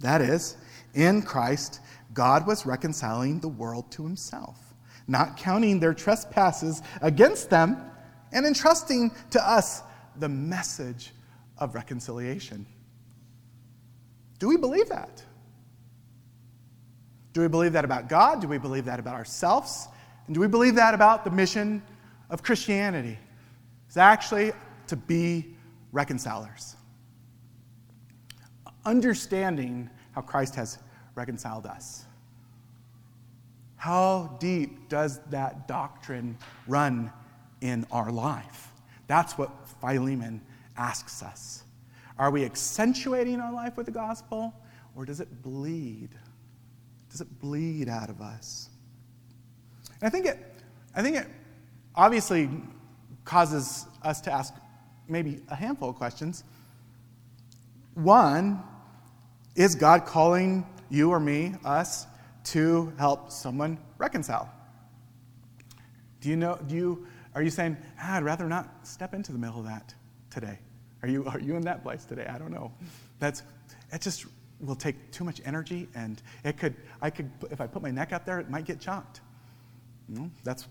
That 0.00 0.22
is, 0.22 0.56
in 0.94 1.22
Christ, 1.22 1.80
God 2.14 2.46
was 2.46 2.64
reconciling 2.66 3.40
the 3.40 3.48
world 3.48 3.90
to 3.92 4.02
himself, 4.02 4.58
not 5.06 5.36
counting 5.36 5.78
their 5.78 5.92
trespasses 5.92 6.82
against 7.02 7.50
them, 7.50 7.76
and 8.32 8.46
entrusting 8.46 9.10
to 9.30 9.48
us 9.48 9.82
the 10.16 10.28
message 10.28 11.12
of 11.58 11.74
reconciliation. 11.74 12.66
Do 14.38 14.48
we 14.48 14.56
believe 14.56 14.88
that? 14.88 15.22
Do 17.34 17.42
we 17.42 17.48
believe 17.48 17.74
that 17.74 17.84
about 17.84 18.08
God? 18.08 18.40
Do 18.40 18.48
we 18.48 18.58
believe 18.58 18.86
that 18.86 18.98
about 18.98 19.14
ourselves? 19.14 19.86
And 20.26 20.34
do 20.34 20.40
we 20.40 20.48
believe 20.48 20.74
that 20.76 20.94
about 20.94 21.24
the 21.24 21.30
mission 21.30 21.82
of 22.30 22.42
Christianity? 22.42 23.18
is 23.92 23.96
actually 23.98 24.52
to 24.86 24.96
be 24.96 25.54
reconcilers. 25.92 26.76
understanding 28.84 29.88
how 30.12 30.22
Christ 30.22 30.56
has 30.56 30.78
reconciled 31.14 31.66
us. 31.66 32.04
How 33.76 34.36
deep 34.40 34.88
does 34.88 35.20
that 35.30 35.68
doctrine 35.68 36.36
run 36.66 37.12
in 37.60 37.86
our 37.92 38.10
life? 38.10 38.72
That's 39.06 39.38
what 39.38 39.50
Philemon 39.80 40.40
asks 40.76 41.22
us. 41.22 41.62
Are 42.18 42.30
we 42.30 42.44
accentuating 42.44 43.40
our 43.40 43.52
life 43.52 43.76
with 43.76 43.86
the 43.86 43.92
gospel, 43.92 44.52
or 44.96 45.04
does 45.04 45.20
it 45.20 45.42
bleed? 45.42 46.10
Does 47.10 47.20
it 47.20 47.40
bleed 47.40 47.88
out 47.88 48.10
of 48.10 48.20
us? 48.20 48.68
And 50.00 50.08
I 50.08 50.10
think 50.10 50.26
it, 50.26 50.38
I 50.94 51.02
think 51.02 51.16
it 51.16 51.28
obviously 51.94 52.48
causes 53.24 53.86
us 54.02 54.20
to 54.22 54.32
ask 54.32 54.54
maybe 55.08 55.40
a 55.48 55.54
handful 55.54 55.90
of 55.90 55.96
questions. 55.96 56.44
One, 57.94 58.62
is 59.54 59.74
God 59.74 60.06
calling 60.06 60.66
you 60.88 61.10
or 61.10 61.20
me, 61.20 61.54
us, 61.64 62.06
to 62.44 62.92
help 62.98 63.30
someone 63.30 63.78
reconcile? 63.98 64.50
Do 66.20 66.28
you 66.28 66.36
know, 66.36 66.58
do 66.66 66.74
you, 66.74 67.06
are 67.34 67.42
you 67.42 67.50
saying, 67.50 67.76
ah, 68.00 68.16
I'd 68.16 68.24
rather 68.24 68.46
not 68.46 68.86
step 68.86 69.14
into 69.14 69.32
the 69.32 69.38
middle 69.38 69.58
of 69.58 69.66
that 69.66 69.94
today? 70.30 70.58
Are 71.02 71.08
you, 71.08 71.24
are 71.26 71.40
you 71.40 71.56
in 71.56 71.62
that 71.62 71.82
place 71.82 72.04
today? 72.04 72.26
I 72.26 72.38
don't 72.38 72.52
know. 72.52 72.72
That's, 73.18 73.42
it 73.92 74.00
just 74.00 74.26
will 74.60 74.76
take 74.76 75.10
too 75.10 75.24
much 75.24 75.40
energy 75.44 75.88
and 75.94 76.22
it 76.44 76.56
could, 76.56 76.76
I 77.00 77.10
could, 77.10 77.30
if 77.50 77.60
I 77.60 77.66
put 77.66 77.82
my 77.82 77.90
neck 77.90 78.12
out 78.12 78.24
there, 78.24 78.38
it 78.38 78.48
might 78.48 78.64
get 78.64 78.80
chopped. 78.80 79.20
You 80.08 80.20
know, 80.20 80.30
that's 80.44 80.66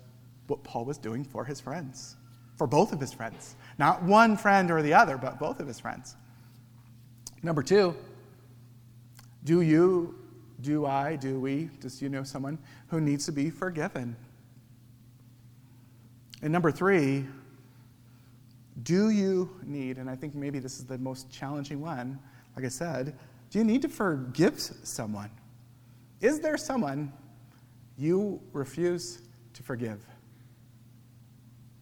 what 0.51 0.63
Paul 0.63 0.85
was 0.85 0.97
doing 0.99 1.23
for 1.23 1.45
his 1.45 1.59
friends, 1.59 2.17
for 2.57 2.67
both 2.67 2.93
of 2.93 2.99
his 2.99 3.11
friends. 3.11 3.55
Not 3.79 4.03
one 4.03 4.37
friend 4.37 4.69
or 4.69 4.83
the 4.83 4.93
other, 4.93 5.17
but 5.17 5.39
both 5.39 5.59
of 5.59 5.67
his 5.67 5.79
friends. 5.79 6.15
Number 7.41 7.63
two, 7.63 7.95
do 9.43 9.61
you, 9.61 10.13
do 10.59 10.85
I, 10.85 11.15
do 11.15 11.39
we, 11.39 11.69
does 11.79 12.01
you 12.01 12.09
know 12.09 12.23
someone 12.23 12.59
who 12.89 13.01
needs 13.01 13.25
to 13.25 13.31
be 13.31 13.49
forgiven? 13.49 14.15
And 16.43 16.51
number 16.51 16.71
three, 16.71 17.25
do 18.83 19.09
you 19.09 19.49
need, 19.63 19.97
and 19.97 20.09
I 20.09 20.15
think 20.15 20.35
maybe 20.35 20.59
this 20.59 20.77
is 20.77 20.85
the 20.85 20.97
most 20.97 21.31
challenging 21.31 21.81
one, 21.81 22.19
like 22.55 22.65
I 22.65 22.69
said, 22.69 23.17
do 23.49 23.59
you 23.59 23.65
need 23.65 23.81
to 23.83 23.89
forgive 23.89 24.59
someone? 24.59 25.31
Is 26.19 26.39
there 26.39 26.57
someone 26.57 27.11
you 27.97 28.41
refuse 28.53 29.21
to 29.53 29.63
forgive? 29.63 30.05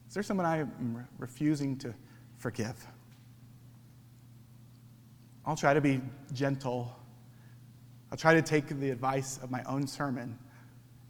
Is 0.10 0.16
there 0.16 0.24
someone 0.24 0.48
I 0.48 0.58
am 0.58 1.08
refusing 1.20 1.78
to 1.78 1.94
forgive? 2.40 2.84
I'll 5.46 5.56
try 5.56 5.76
to 5.76 5.82
be 5.82 6.02
gentle. 6.34 6.92
I'll 8.12 8.18
try 8.18 8.34
to 8.34 8.42
take 8.42 8.68
the 8.70 8.90
advice 8.90 9.38
of 9.44 9.52
my 9.52 9.62
own 9.66 9.86
sermon 9.86 10.36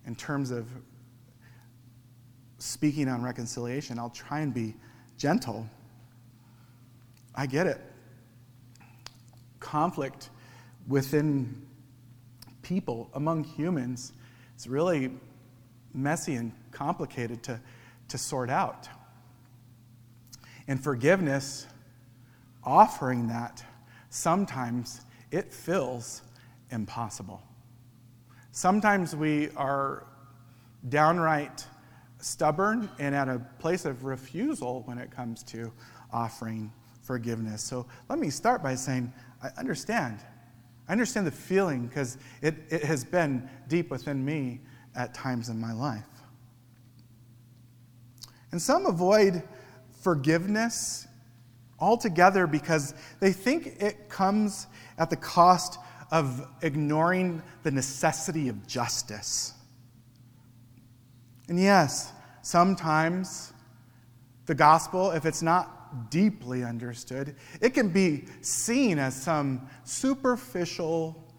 in 0.05 0.15
terms 0.15 0.51
of 0.51 0.67
speaking 2.57 3.07
on 3.07 3.23
reconciliation. 3.23 3.97
I'll 3.97 4.09
try 4.09 4.41
and 4.41 4.53
be 4.53 4.75
gentle. 5.17 5.65
I 7.33 7.45
get 7.45 7.67
it. 7.67 7.79
Conflict 9.61 10.29
within 10.89 11.65
people, 12.63 13.09
among 13.13 13.45
humans, 13.45 14.11
is 14.57 14.67
really 14.67 15.09
messy 15.93 16.35
and 16.35 16.51
complicated 16.71 17.41
to, 17.43 17.61
to 18.09 18.17
sort 18.17 18.49
out. 18.49 18.87
And 20.67 20.81
forgiveness, 20.81 21.65
offering 22.63 23.27
that, 23.29 23.63
sometimes 24.09 25.01
it 25.31 25.53
feels 25.53 26.21
impossible. 26.71 27.41
Sometimes 28.51 29.15
we 29.15 29.49
are 29.51 30.05
downright 30.87 31.65
stubborn 32.19 32.89
and 32.99 33.15
at 33.15 33.29
a 33.29 33.39
place 33.59 33.85
of 33.85 34.03
refusal 34.03 34.83
when 34.85 34.97
it 34.97 35.11
comes 35.11 35.43
to 35.43 35.71
offering 36.11 36.71
forgiveness. 37.01 37.63
So 37.63 37.85
let 38.09 38.19
me 38.19 38.29
start 38.29 38.61
by 38.61 38.75
saying, 38.75 39.11
I 39.41 39.49
understand. 39.57 40.19
I 40.87 40.91
understand 40.91 41.25
the 41.25 41.31
feeling 41.31 41.87
because 41.87 42.17
it, 42.41 42.55
it 42.69 42.83
has 42.83 43.03
been 43.03 43.49
deep 43.67 43.89
within 43.89 44.23
me 44.23 44.59
at 44.95 45.13
times 45.13 45.49
in 45.49 45.59
my 45.59 45.73
life. 45.73 46.05
And 48.51 48.61
some 48.61 48.85
avoid 48.85 49.43
forgiveness 50.01 51.07
altogether 51.79 52.47
because 52.47 52.93
they 53.19 53.31
think 53.31 53.81
it 53.81 54.09
comes 54.09 54.67
at 54.97 55.09
the 55.09 55.15
cost 55.15 55.79
of 56.11 56.47
ignoring 56.61 57.41
the 57.63 57.71
necessity 57.71 58.49
of 58.49 58.67
justice. 58.67 59.53
And 61.47 61.59
yes, 61.59 62.11
sometimes 62.41 63.53
the 64.45 64.55
gospel, 64.55 65.11
if 65.11 65.25
it's 65.25 65.41
not 65.41 66.09
deeply 66.09 66.63
understood, 66.63 67.35
it 67.61 67.71
can 67.73 67.89
be 67.89 68.25
seen 68.41 68.99
as 68.99 69.15
some 69.15 69.67
superficial, 69.83 71.31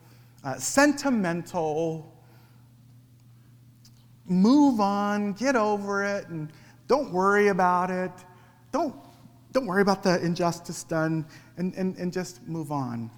uh, 0.43 0.57
sentimental, 0.57 2.13
move 4.27 4.81
on, 4.81 5.33
get 5.33 5.57
over 5.57 6.05
it, 6.05 6.29
and 6.29 6.53
don't 6.91 7.13
worry 7.13 7.47
about 7.47 7.89
it. 7.89 8.11
Don't, 8.73 8.97
don't 9.53 9.65
worry 9.65 9.81
about 9.81 10.03
the 10.03 10.21
injustice 10.25 10.83
done, 10.83 11.25
and, 11.57 11.73
and, 11.75 11.97
and 11.97 12.13
just 12.13 12.43
move 12.49 12.73
on. 12.73 13.13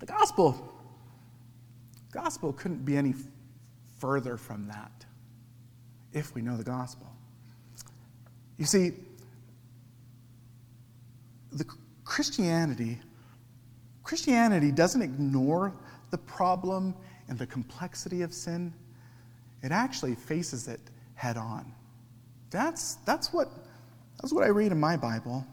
The 0.00 0.06
gospel, 0.06 0.74
gospel 2.10 2.52
couldn't 2.52 2.84
be 2.84 2.96
any 2.96 3.14
further 3.98 4.36
from 4.36 4.66
that 4.66 5.06
if 6.12 6.34
we 6.34 6.42
know 6.42 6.56
the 6.56 6.64
gospel. 6.64 7.06
You 8.58 8.64
see, 8.64 8.94
the 11.52 11.66
Christianity, 12.04 12.98
Christianity 14.02 14.72
doesn't 14.72 15.02
ignore 15.02 15.72
the 16.10 16.18
problem 16.18 16.96
and 17.28 17.38
the 17.38 17.46
complexity 17.46 18.22
of 18.22 18.34
sin. 18.34 18.74
It 19.62 19.70
actually 19.70 20.16
faces 20.16 20.66
it 20.66 20.80
head 21.14 21.36
on. 21.36 21.75
That's, 22.56 22.94
that's, 23.06 23.32
what, 23.32 23.50
that's 24.20 24.32
what 24.32 24.44
I 24.44 24.48
read 24.48 24.72
in 24.72 24.80
my 24.80 24.96
Bible. 24.96 25.46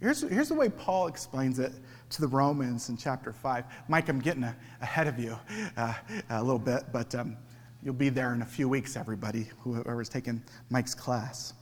Here's, 0.00 0.22
here's 0.22 0.48
the 0.48 0.54
way 0.54 0.68
Paul 0.68 1.06
explains 1.06 1.58
it 1.58 1.72
to 2.10 2.20
the 2.20 2.28
Romans 2.28 2.88
in 2.88 2.96
chapter 2.96 3.32
5. 3.32 3.64
Mike, 3.88 4.08
I'm 4.08 4.20
getting 4.20 4.44
a, 4.44 4.56
ahead 4.80 5.06
of 5.06 5.18
you 5.18 5.38
uh, 5.76 5.94
a 6.30 6.42
little 6.42 6.58
bit, 6.58 6.84
but 6.92 7.14
um, 7.14 7.36
You'll 7.82 7.94
be 7.94 8.10
there 8.10 8.34
in 8.34 8.42
a 8.42 8.46
few 8.46 8.68
weeks, 8.68 8.96
everybody, 8.96 9.46
whoever's 9.60 10.08
taking 10.08 10.42
Mike's 10.68 10.94
class. 10.94 11.54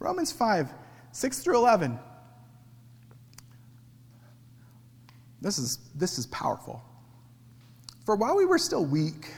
Romans 0.00 0.32
5, 0.32 0.72
6 1.12 1.38
through 1.38 1.56
11. 1.56 1.98
This 5.40 5.58
is, 5.58 5.78
this 5.94 6.18
is 6.18 6.26
powerful. 6.26 6.82
For 8.04 8.16
while 8.16 8.36
we 8.36 8.44
were 8.44 8.58
still 8.58 8.84
weak, 8.84 9.32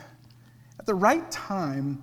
at 0.79 0.87
the 0.87 0.95
right 0.95 1.31
time, 1.31 2.03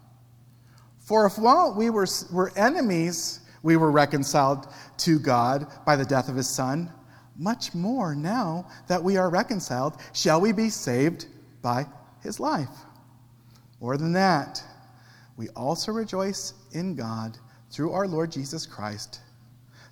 For 1.11 1.25
if 1.25 1.37
while 1.37 1.73
we 1.73 1.89
were, 1.89 2.07
were 2.31 2.53
enemies, 2.55 3.41
we 3.63 3.75
were 3.75 3.91
reconciled 3.91 4.69
to 4.99 5.19
God 5.19 5.67
by 5.85 5.97
the 5.97 6.05
death 6.05 6.29
of 6.29 6.37
his 6.37 6.47
Son, 6.47 6.89
much 7.35 7.75
more 7.75 8.15
now 8.15 8.69
that 8.87 9.03
we 9.03 9.17
are 9.17 9.29
reconciled, 9.29 9.97
shall 10.13 10.39
we 10.39 10.53
be 10.53 10.69
saved 10.69 11.25
by 11.61 11.85
his 12.23 12.39
life. 12.39 12.69
More 13.81 13.97
than 13.97 14.13
that, 14.13 14.63
we 15.35 15.49
also 15.49 15.91
rejoice 15.91 16.53
in 16.71 16.95
God 16.95 17.37
through 17.69 17.91
our 17.91 18.07
Lord 18.07 18.31
Jesus 18.31 18.65
Christ, 18.65 19.19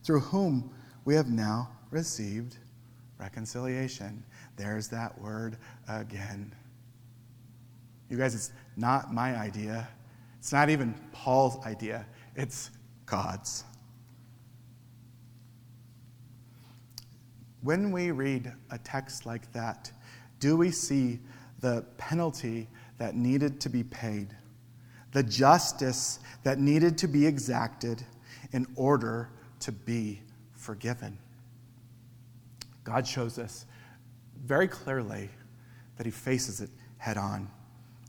through 0.06 0.22
whom 0.22 0.74
we 1.04 1.16
have 1.16 1.28
now 1.28 1.70
received 1.92 2.56
reconciliation. 3.18 4.24
There's 4.56 4.88
that 4.88 5.20
word 5.20 5.58
again. 5.90 6.56
You 8.10 8.16
guys, 8.16 8.36
it's 8.36 8.54
not 8.78 9.14
my 9.14 9.36
idea. 9.36 9.90
It's 10.40 10.52
not 10.52 10.70
even 10.70 10.94
Paul's 11.12 11.64
idea, 11.66 12.06
it's 12.36 12.72
God's. 13.06 13.64
When 17.62 17.92
we 17.92 18.12
read 18.12 18.52
a 18.72 18.78
text 18.78 19.26
like 19.26 19.52
that, 19.52 19.92
Do 20.40 20.56
we 20.56 20.72
see 20.72 21.20
the 21.60 21.86
penalty 21.98 22.68
that 22.98 23.16
needed 23.16 23.60
to 23.62 23.70
be 23.70 23.84
paid, 23.84 24.36
the 25.12 25.24
justice 25.24 26.20
that 26.44 26.60
needed 26.60 26.98
to 27.00 27.08
be 27.08 27.26
exacted 27.26 28.04
in 28.54 28.66
order 28.76 29.30
to 29.60 29.72
be 29.72 30.22
forgiven? 30.54 31.18
God 32.84 33.06
shows 33.06 33.38
us 33.38 33.66
very 34.46 34.68
clearly 34.68 35.30
that 35.98 36.06
he 36.06 36.12
faces 36.12 36.62
it 36.62 36.70
head 36.98 37.18
on. 37.18 37.50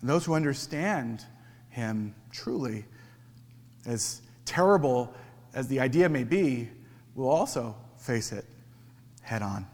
And 0.01 0.09
those 0.09 0.25
who 0.25 0.35
understand 0.35 1.25
him 1.81 2.14
truly, 2.31 2.85
as 3.87 4.21
terrible 4.45 5.14
as 5.55 5.66
the 5.69 5.81
idea 5.81 6.09
may 6.09 6.25
be, 6.25 6.69
we'll 7.14 7.31
also 7.31 7.75
face 7.97 8.33
it 8.33 8.45
head 9.23 9.43
on. 9.43 9.66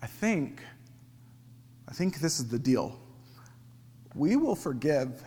I 0.00 0.06
think, 0.06 0.62
I 1.88 1.92
think 1.92 2.20
this 2.20 2.38
is 2.38 2.48
the 2.48 2.58
deal. 2.58 2.98
We 4.14 4.36
will 4.36 4.54
forgive 4.54 5.24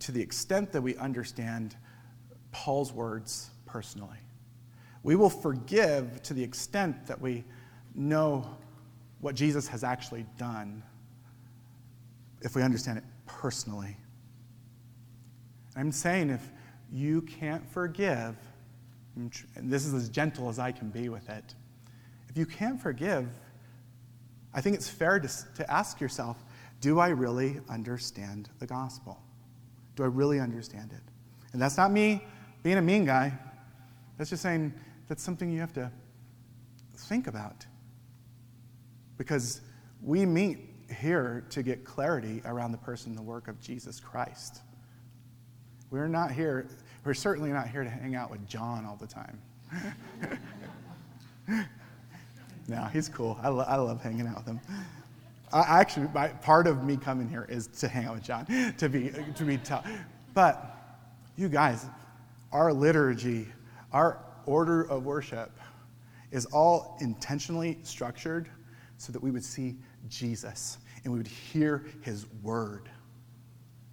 to 0.00 0.10
the 0.10 0.20
extent 0.20 0.72
that 0.72 0.82
we 0.82 0.96
understand 0.96 1.76
Paul's 2.50 2.92
words 2.92 3.50
personally. 3.66 4.18
We 5.04 5.16
will 5.16 5.30
forgive 5.30 6.22
to 6.24 6.34
the 6.34 6.42
extent 6.42 7.06
that 7.06 7.20
we 7.20 7.44
know 7.94 8.56
what 9.22 9.34
Jesus 9.34 9.66
has 9.68 9.82
actually 9.82 10.26
done 10.36 10.82
if 12.42 12.54
we 12.54 12.62
understand 12.62 12.98
it 12.98 13.04
personally. 13.24 13.96
I'm 15.74 15.92
saying 15.92 16.28
if 16.28 16.50
you 16.92 17.22
can't 17.22 17.66
forgive, 17.70 18.36
and 19.16 19.32
this 19.56 19.86
is 19.86 19.94
as 19.94 20.08
gentle 20.08 20.48
as 20.48 20.58
I 20.58 20.72
can 20.72 20.90
be 20.90 21.08
with 21.08 21.30
it, 21.30 21.54
if 22.28 22.36
you 22.36 22.44
can't 22.44 22.80
forgive, 22.80 23.28
I 24.52 24.60
think 24.60 24.74
it's 24.76 24.88
fair 24.88 25.20
to, 25.20 25.28
to 25.54 25.70
ask 25.70 26.00
yourself 26.00 26.36
do 26.80 26.98
I 26.98 27.10
really 27.10 27.60
understand 27.70 28.50
the 28.58 28.66
gospel? 28.66 29.22
Do 29.94 30.02
I 30.02 30.06
really 30.06 30.40
understand 30.40 30.90
it? 30.92 31.00
And 31.52 31.62
that's 31.62 31.76
not 31.76 31.92
me 31.92 32.24
being 32.64 32.76
a 32.76 32.82
mean 32.82 33.04
guy. 33.04 33.32
That's 34.18 34.30
just 34.30 34.42
saying 34.42 34.74
that's 35.06 35.22
something 35.22 35.48
you 35.48 35.60
have 35.60 35.72
to 35.74 35.92
think 36.96 37.28
about. 37.28 37.66
Because 39.22 39.60
we 40.02 40.26
meet 40.26 40.58
here 40.90 41.44
to 41.50 41.62
get 41.62 41.84
clarity 41.84 42.42
around 42.44 42.72
the 42.72 42.78
person 42.78 43.10
and 43.10 43.18
the 43.18 43.22
work 43.22 43.46
of 43.46 43.60
Jesus 43.60 44.00
Christ. 44.00 44.62
We're 45.92 46.08
not 46.08 46.32
here, 46.32 46.66
we're 47.04 47.14
certainly 47.14 47.52
not 47.52 47.68
here 47.68 47.84
to 47.84 47.88
hang 47.88 48.16
out 48.16 48.32
with 48.32 48.44
John 48.48 48.84
all 48.84 48.96
the 48.96 49.06
time. 49.06 49.40
no, 52.66 52.82
he's 52.92 53.08
cool. 53.08 53.38
I, 53.40 53.48
lo- 53.48 53.64
I 53.64 53.76
love 53.76 54.02
hanging 54.02 54.26
out 54.26 54.38
with 54.38 54.46
him. 54.46 54.60
I, 55.52 55.80
actually, 55.80 56.08
my, 56.12 56.26
part 56.26 56.66
of 56.66 56.82
me 56.82 56.96
coming 56.96 57.28
here 57.28 57.46
is 57.48 57.68
to 57.68 57.86
hang 57.86 58.06
out 58.06 58.14
with 58.14 58.24
John, 58.24 58.74
to 58.76 58.88
be, 58.88 59.12
to 59.36 59.44
be 59.44 59.56
tough. 59.58 59.88
But 60.34 60.98
you 61.36 61.48
guys, 61.48 61.86
our 62.50 62.72
liturgy, 62.72 63.46
our 63.92 64.18
order 64.46 64.82
of 64.82 65.04
worship 65.04 65.52
is 66.32 66.44
all 66.46 66.98
intentionally 67.00 67.78
structured 67.84 68.48
so 69.02 69.12
that 69.12 69.20
we 69.20 69.32
would 69.32 69.44
see 69.44 69.74
Jesus 70.08 70.78
and 71.02 71.12
we 71.12 71.18
would 71.18 71.26
hear 71.26 71.84
his 72.02 72.24
word. 72.40 72.88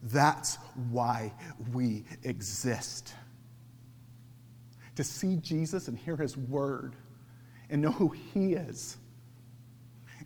That's 0.03 0.59
why 0.91 1.33
we 1.73 2.03
exist. 2.21 3.15
To 4.97 5.03
see 5.03 5.37
Jesus 5.37 5.87
and 5.87 5.97
hear 5.97 6.15
his 6.15 6.37
word 6.37 6.95
and 7.71 7.81
know 7.81 7.89
who 7.89 8.09
he 8.09 8.53
is 8.53 8.97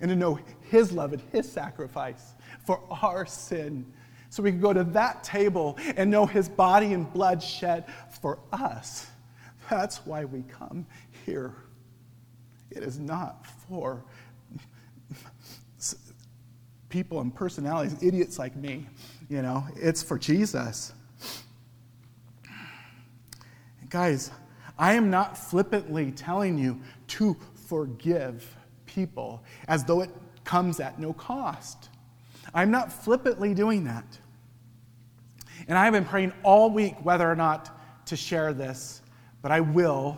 and 0.02 0.10
to 0.10 0.18
know 0.18 0.38
his 0.70 0.92
love 0.92 1.14
and 1.14 1.22
his 1.32 1.50
sacrifice 1.50 2.34
for 2.66 2.82
our 3.02 3.26
sin. 3.26 3.86
So 4.32 4.44
we 4.44 4.52
can 4.52 4.60
go 4.60 4.74
to 4.74 4.84
that 4.84 5.24
table 5.24 5.78
and 5.96 6.12
know 6.12 6.26
his 6.26 6.50
body 6.50 6.92
and 6.92 7.12
blood 7.14 7.42
shed 7.42 7.86
for 8.22 8.38
us. 8.52 9.08
That's 9.70 10.06
why 10.06 10.26
we 10.26 10.42
come 10.42 10.86
here. 11.26 11.56
It 12.70 12.84
is 12.84 13.00
not 13.00 13.46
for 13.46 14.04
people 16.94 17.22
and 17.22 17.34
personalities, 17.34 17.96
idiots 18.04 18.38
like 18.38 18.56
me. 18.56 18.86
You 19.28 19.42
know, 19.42 19.66
it's 19.76 20.04
for 20.04 20.20
Jesus. 20.20 20.94
Guys, 23.90 24.30
I 24.78 24.94
am 24.94 25.10
not 25.10 25.36
flippantly 25.36 26.12
telling 26.12 26.56
you 26.56 26.80
to 27.08 27.36
forgive 27.68 28.56
people 28.86 29.44
as 29.68 29.84
though 29.84 30.02
it 30.02 30.12
comes 30.44 30.80
at 30.80 31.00
no 31.00 31.14
cost. 31.14 31.90
I'm 32.54 32.70
not 32.70 32.94
flippantly 32.94 33.56
doing 33.56 33.86
that. 33.86 34.06
And 35.68 35.76
I 35.76 35.86
have 35.86 35.94
been 35.94 36.06
praying 36.06 36.32
all 36.44 36.70
week 36.70 36.94
whether 37.02 37.30
or 37.30 37.36
not 37.36 38.06
to 38.06 38.16
share 38.16 38.54
this, 38.54 39.02
but 39.42 39.52
I 39.52 39.62
will 39.62 40.16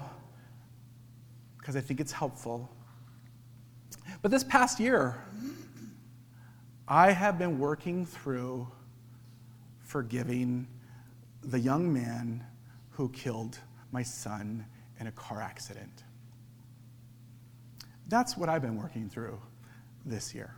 because 1.57 1.77
I 1.77 1.81
think 1.81 2.01
it's 2.01 2.11
helpful. 2.11 2.69
But 4.21 4.29
this 4.29 4.43
past 4.43 4.77
year, 4.79 5.23
I 6.87 7.11
have 7.11 7.39
been 7.39 7.57
working 7.57 8.05
through 8.05 8.67
forgiving 9.79 10.67
the 11.43 11.59
young 11.59 11.91
man 11.91 12.45
who 12.91 13.09
killed 13.09 13.57
my 13.91 14.03
son 14.03 14.65
in 14.99 15.07
a 15.07 15.11
car 15.11 15.41
accident. 15.41 16.03
That's 18.07 18.37
what 18.37 18.49
I've 18.49 18.61
been 18.61 18.77
working 18.77 19.09
through 19.09 19.39
this 20.05 20.35
year. 20.35 20.53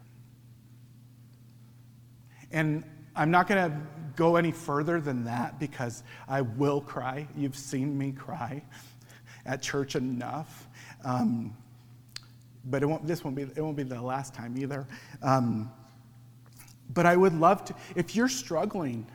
And 2.51 2.83
I'm 3.15 3.31
not 3.31 3.47
going 3.47 3.71
to 3.71 3.77
go 4.15 4.35
any 4.35 4.51
further 4.51 4.99
than 4.99 5.23
that 5.25 5.59
because 5.59 6.03
I 6.27 6.41
will 6.41 6.81
cry. 6.81 7.27
You've 7.37 7.55
seen 7.55 7.97
me 7.97 8.11
cry 8.11 8.63
at 9.45 9.61
church 9.61 9.95
enough. 9.95 10.67
Um, 11.05 11.55
but 12.65 12.83
it 12.83 12.85
won't, 12.85 13.07
this 13.07 13.23
won't 13.23 13.35
be, 13.35 13.43
it 13.43 13.61
won't 13.61 13.77
be 13.77 13.83
the 13.83 14.01
last 14.01 14.33
time 14.33 14.57
either. 14.57 14.85
Um, 15.21 15.71
but 16.97 17.05
I 17.05 17.15
would 17.15 17.39
love 17.39 17.63
to, 17.65 17.75
if 17.95 18.15
you're 18.15 18.27
struggling 18.27 19.05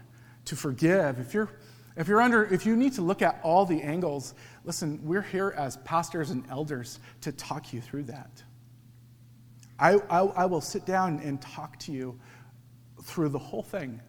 to 0.45 0.55
forgive, 0.55 1.19
if 1.19 1.35
you're, 1.35 1.51
if 1.97 2.07
you're 2.07 2.23
under, 2.23 2.45
if 2.45 2.65
you 2.65 2.77
need 2.77 2.93
to 2.93 3.03
look 3.03 3.23
at 3.23 3.41
all 3.43 3.67
the 3.67 3.83
angles, 3.83 4.35
listen, 4.65 5.01
we're 5.03 5.21
here 5.21 5.53
as 5.57 5.79
pastors 5.79 6.31
and 6.31 6.45
elders 6.49 7.01
to 7.23 7.33
talk 7.33 7.73
you 7.73 7.81
through 7.81 8.05
that. 8.05 8.41
I, 9.81 9.95
I, 10.09 10.21
I 10.21 10.47
will 10.47 10.61
sit 10.61 10.87
down 10.87 11.19
and 11.25 11.43
talk 11.43 11.77
to 11.81 11.91
you 11.91 12.17
through 13.03 13.31
the 13.31 13.39
whole 13.41 13.65
thing 13.65 14.01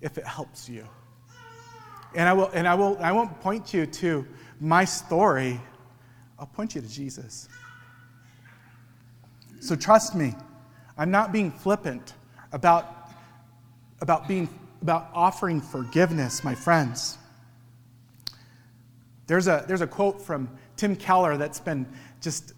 if 0.00 0.16
it 0.16 0.26
helps 0.26 0.66
you. 0.66 0.88
And 2.14 2.26
I 2.26 2.32
will, 2.32 2.48
and 2.54 2.66
I 2.66 2.74
will, 2.76 2.96
I 2.98 3.12
won't 3.12 3.38
point 3.42 3.74
you 3.74 3.84
to 3.84 4.26
my 4.58 4.86
story. 4.86 5.60
I'll 6.38 6.46
point 6.46 6.74
you 6.74 6.80
to 6.80 6.88
Jesus. 6.88 7.46
So 9.60 9.76
trust 9.76 10.14
me, 10.14 10.34
I'm 10.96 11.10
not 11.10 11.30
being 11.30 11.50
flippant 11.50 12.14
about, 12.52 12.94
about, 14.00 14.28
being, 14.28 14.48
about 14.82 15.10
offering 15.14 15.60
forgiveness, 15.60 16.44
my 16.44 16.54
friends. 16.54 17.18
There's 19.26 19.46
a, 19.46 19.64
there's 19.68 19.82
a 19.82 19.86
quote 19.86 20.20
from 20.20 20.48
Tim 20.76 20.96
Keller 20.96 21.36
that's 21.36 21.60
been 21.60 21.86
just 22.20 22.54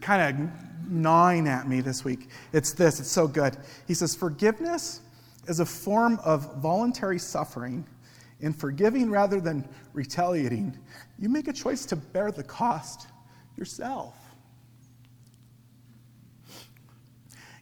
kind 0.00 0.40
of 0.40 0.90
gnawing 0.90 1.48
at 1.48 1.68
me 1.68 1.80
this 1.80 2.04
week. 2.04 2.28
It's 2.52 2.72
this, 2.72 3.00
it's 3.00 3.10
so 3.10 3.26
good. 3.26 3.56
He 3.86 3.94
says, 3.94 4.14
Forgiveness 4.14 5.00
is 5.48 5.60
a 5.60 5.66
form 5.66 6.18
of 6.24 6.56
voluntary 6.56 7.18
suffering. 7.18 7.86
In 8.40 8.52
forgiving 8.52 9.10
rather 9.10 9.40
than 9.40 9.66
retaliating, 9.94 10.76
you 11.18 11.28
make 11.28 11.48
a 11.48 11.52
choice 11.52 11.86
to 11.86 11.96
bear 11.96 12.30
the 12.30 12.42
cost 12.42 13.08
yourself. 13.56 14.14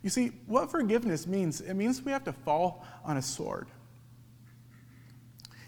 You 0.04 0.10
see, 0.10 0.32
what 0.46 0.70
forgiveness 0.70 1.26
means, 1.26 1.62
it 1.62 1.72
means 1.72 2.02
we 2.02 2.12
have 2.12 2.24
to 2.24 2.32
fall 2.32 2.84
on 3.06 3.16
a 3.16 3.22
sword. 3.22 3.68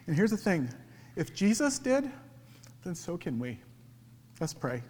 And 0.07 0.15
here's 0.15 0.31
the 0.31 0.37
thing 0.37 0.69
if 1.17 1.35
Jesus 1.35 1.79
did, 1.79 2.11
then 2.85 2.95
so 2.95 3.17
can 3.17 3.39
we. 3.39 3.59
Let's 4.39 4.53
pray. 4.53 4.83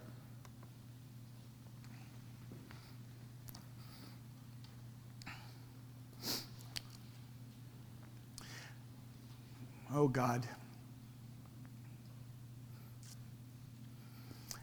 Oh 9.94 10.08
God, 10.08 10.44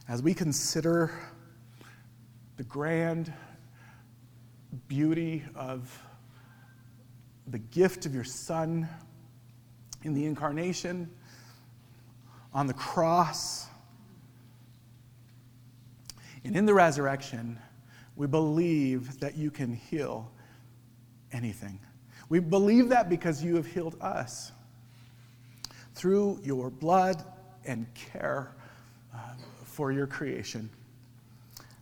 as 0.10 0.22
we 0.22 0.34
consider 0.34 1.10
the 2.58 2.64
grand 2.64 3.34
beauty 4.74 5.44
of 5.56 6.02
the 7.48 7.60
gift 7.60 8.06
of 8.06 8.14
your 8.14 8.24
Son 8.24 8.88
in 10.04 10.14
the 10.14 10.26
incarnation, 10.26 11.10
on 12.54 12.68
the 12.68 12.74
cross, 12.74 13.68
And 16.46 16.58
in 16.58 16.66
the 16.66 16.74
resurrection, 16.74 17.58
we 18.16 18.28
believe 18.28 19.20
that 19.22 19.38
you 19.38 19.50
can 19.50 19.74
heal 19.74 20.30
anything. 21.32 21.80
We 22.30 22.40
believe 22.40 22.90
that 22.90 23.10
because 23.10 23.44
you 23.44 23.56
have 23.56 23.66
healed 23.66 23.96
us 24.02 24.52
through 25.96 26.40
your 26.44 26.70
blood 26.70 27.24
and 27.66 27.88
care 27.94 28.52
uh, 29.14 29.18
for 29.64 29.92
your 29.92 30.08
creation. 30.08 30.70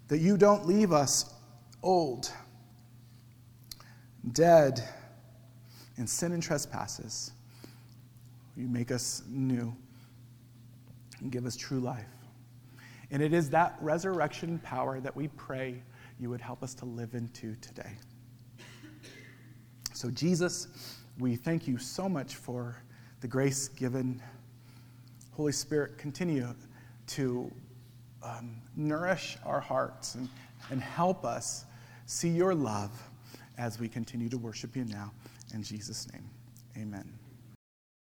That 0.09 0.19
you 0.19 0.37
don't 0.37 0.67
leave 0.67 0.91
us 0.91 1.33
old, 1.81 2.31
dead 4.31 4.83
in 5.97 6.07
sin 6.07 6.31
and 6.31 6.41
trespasses. 6.41 7.31
You 8.55 8.67
make 8.67 8.91
us 8.91 9.23
new 9.27 9.75
and 11.19 11.31
give 11.31 11.45
us 11.45 11.55
true 11.55 11.79
life. 11.79 12.05
And 13.11 13.21
it 13.21 13.33
is 13.33 13.49
that 13.49 13.77
resurrection 13.81 14.59
power 14.59 14.99
that 14.99 15.15
we 15.15 15.27
pray 15.29 15.81
you 16.19 16.29
would 16.29 16.41
help 16.41 16.63
us 16.63 16.73
to 16.75 16.85
live 16.85 17.13
into 17.13 17.55
today. 17.55 17.91
So, 19.93 20.09
Jesus, 20.09 20.67
we 21.19 21.35
thank 21.35 21.67
you 21.67 21.77
so 21.77 22.07
much 22.07 22.35
for 22.35 22.81
the 23.19 23.27
grace 23.27 23.67
given. 23.67 24.21
Holy 25.31 25.51
Spirit, 25.51 25.97
continue 25.97 26.47
to 27.07 27.51
um, 28.23 28.55
nourish 28.75 29.37
our 29.45 29.59
hearts 29.59 30.15
and, 30.15 30.29
and 30.69 30.81
help 30.81 31.25
us 31.25 31.65
see 32.05 32.29
your 32.29 32.55
love 32.55 32.91
as 33.61 33.79
we 33.79 33.87
continue 33.87 34.27
to 34.27 34.39
worship 34.39 34.75
you 34.75 34.83
now. 34.85 35.11
In 35.53 35.61
Jesus' 35.61 36.11
name, 36.11 36.27
amen. 36.75 37.20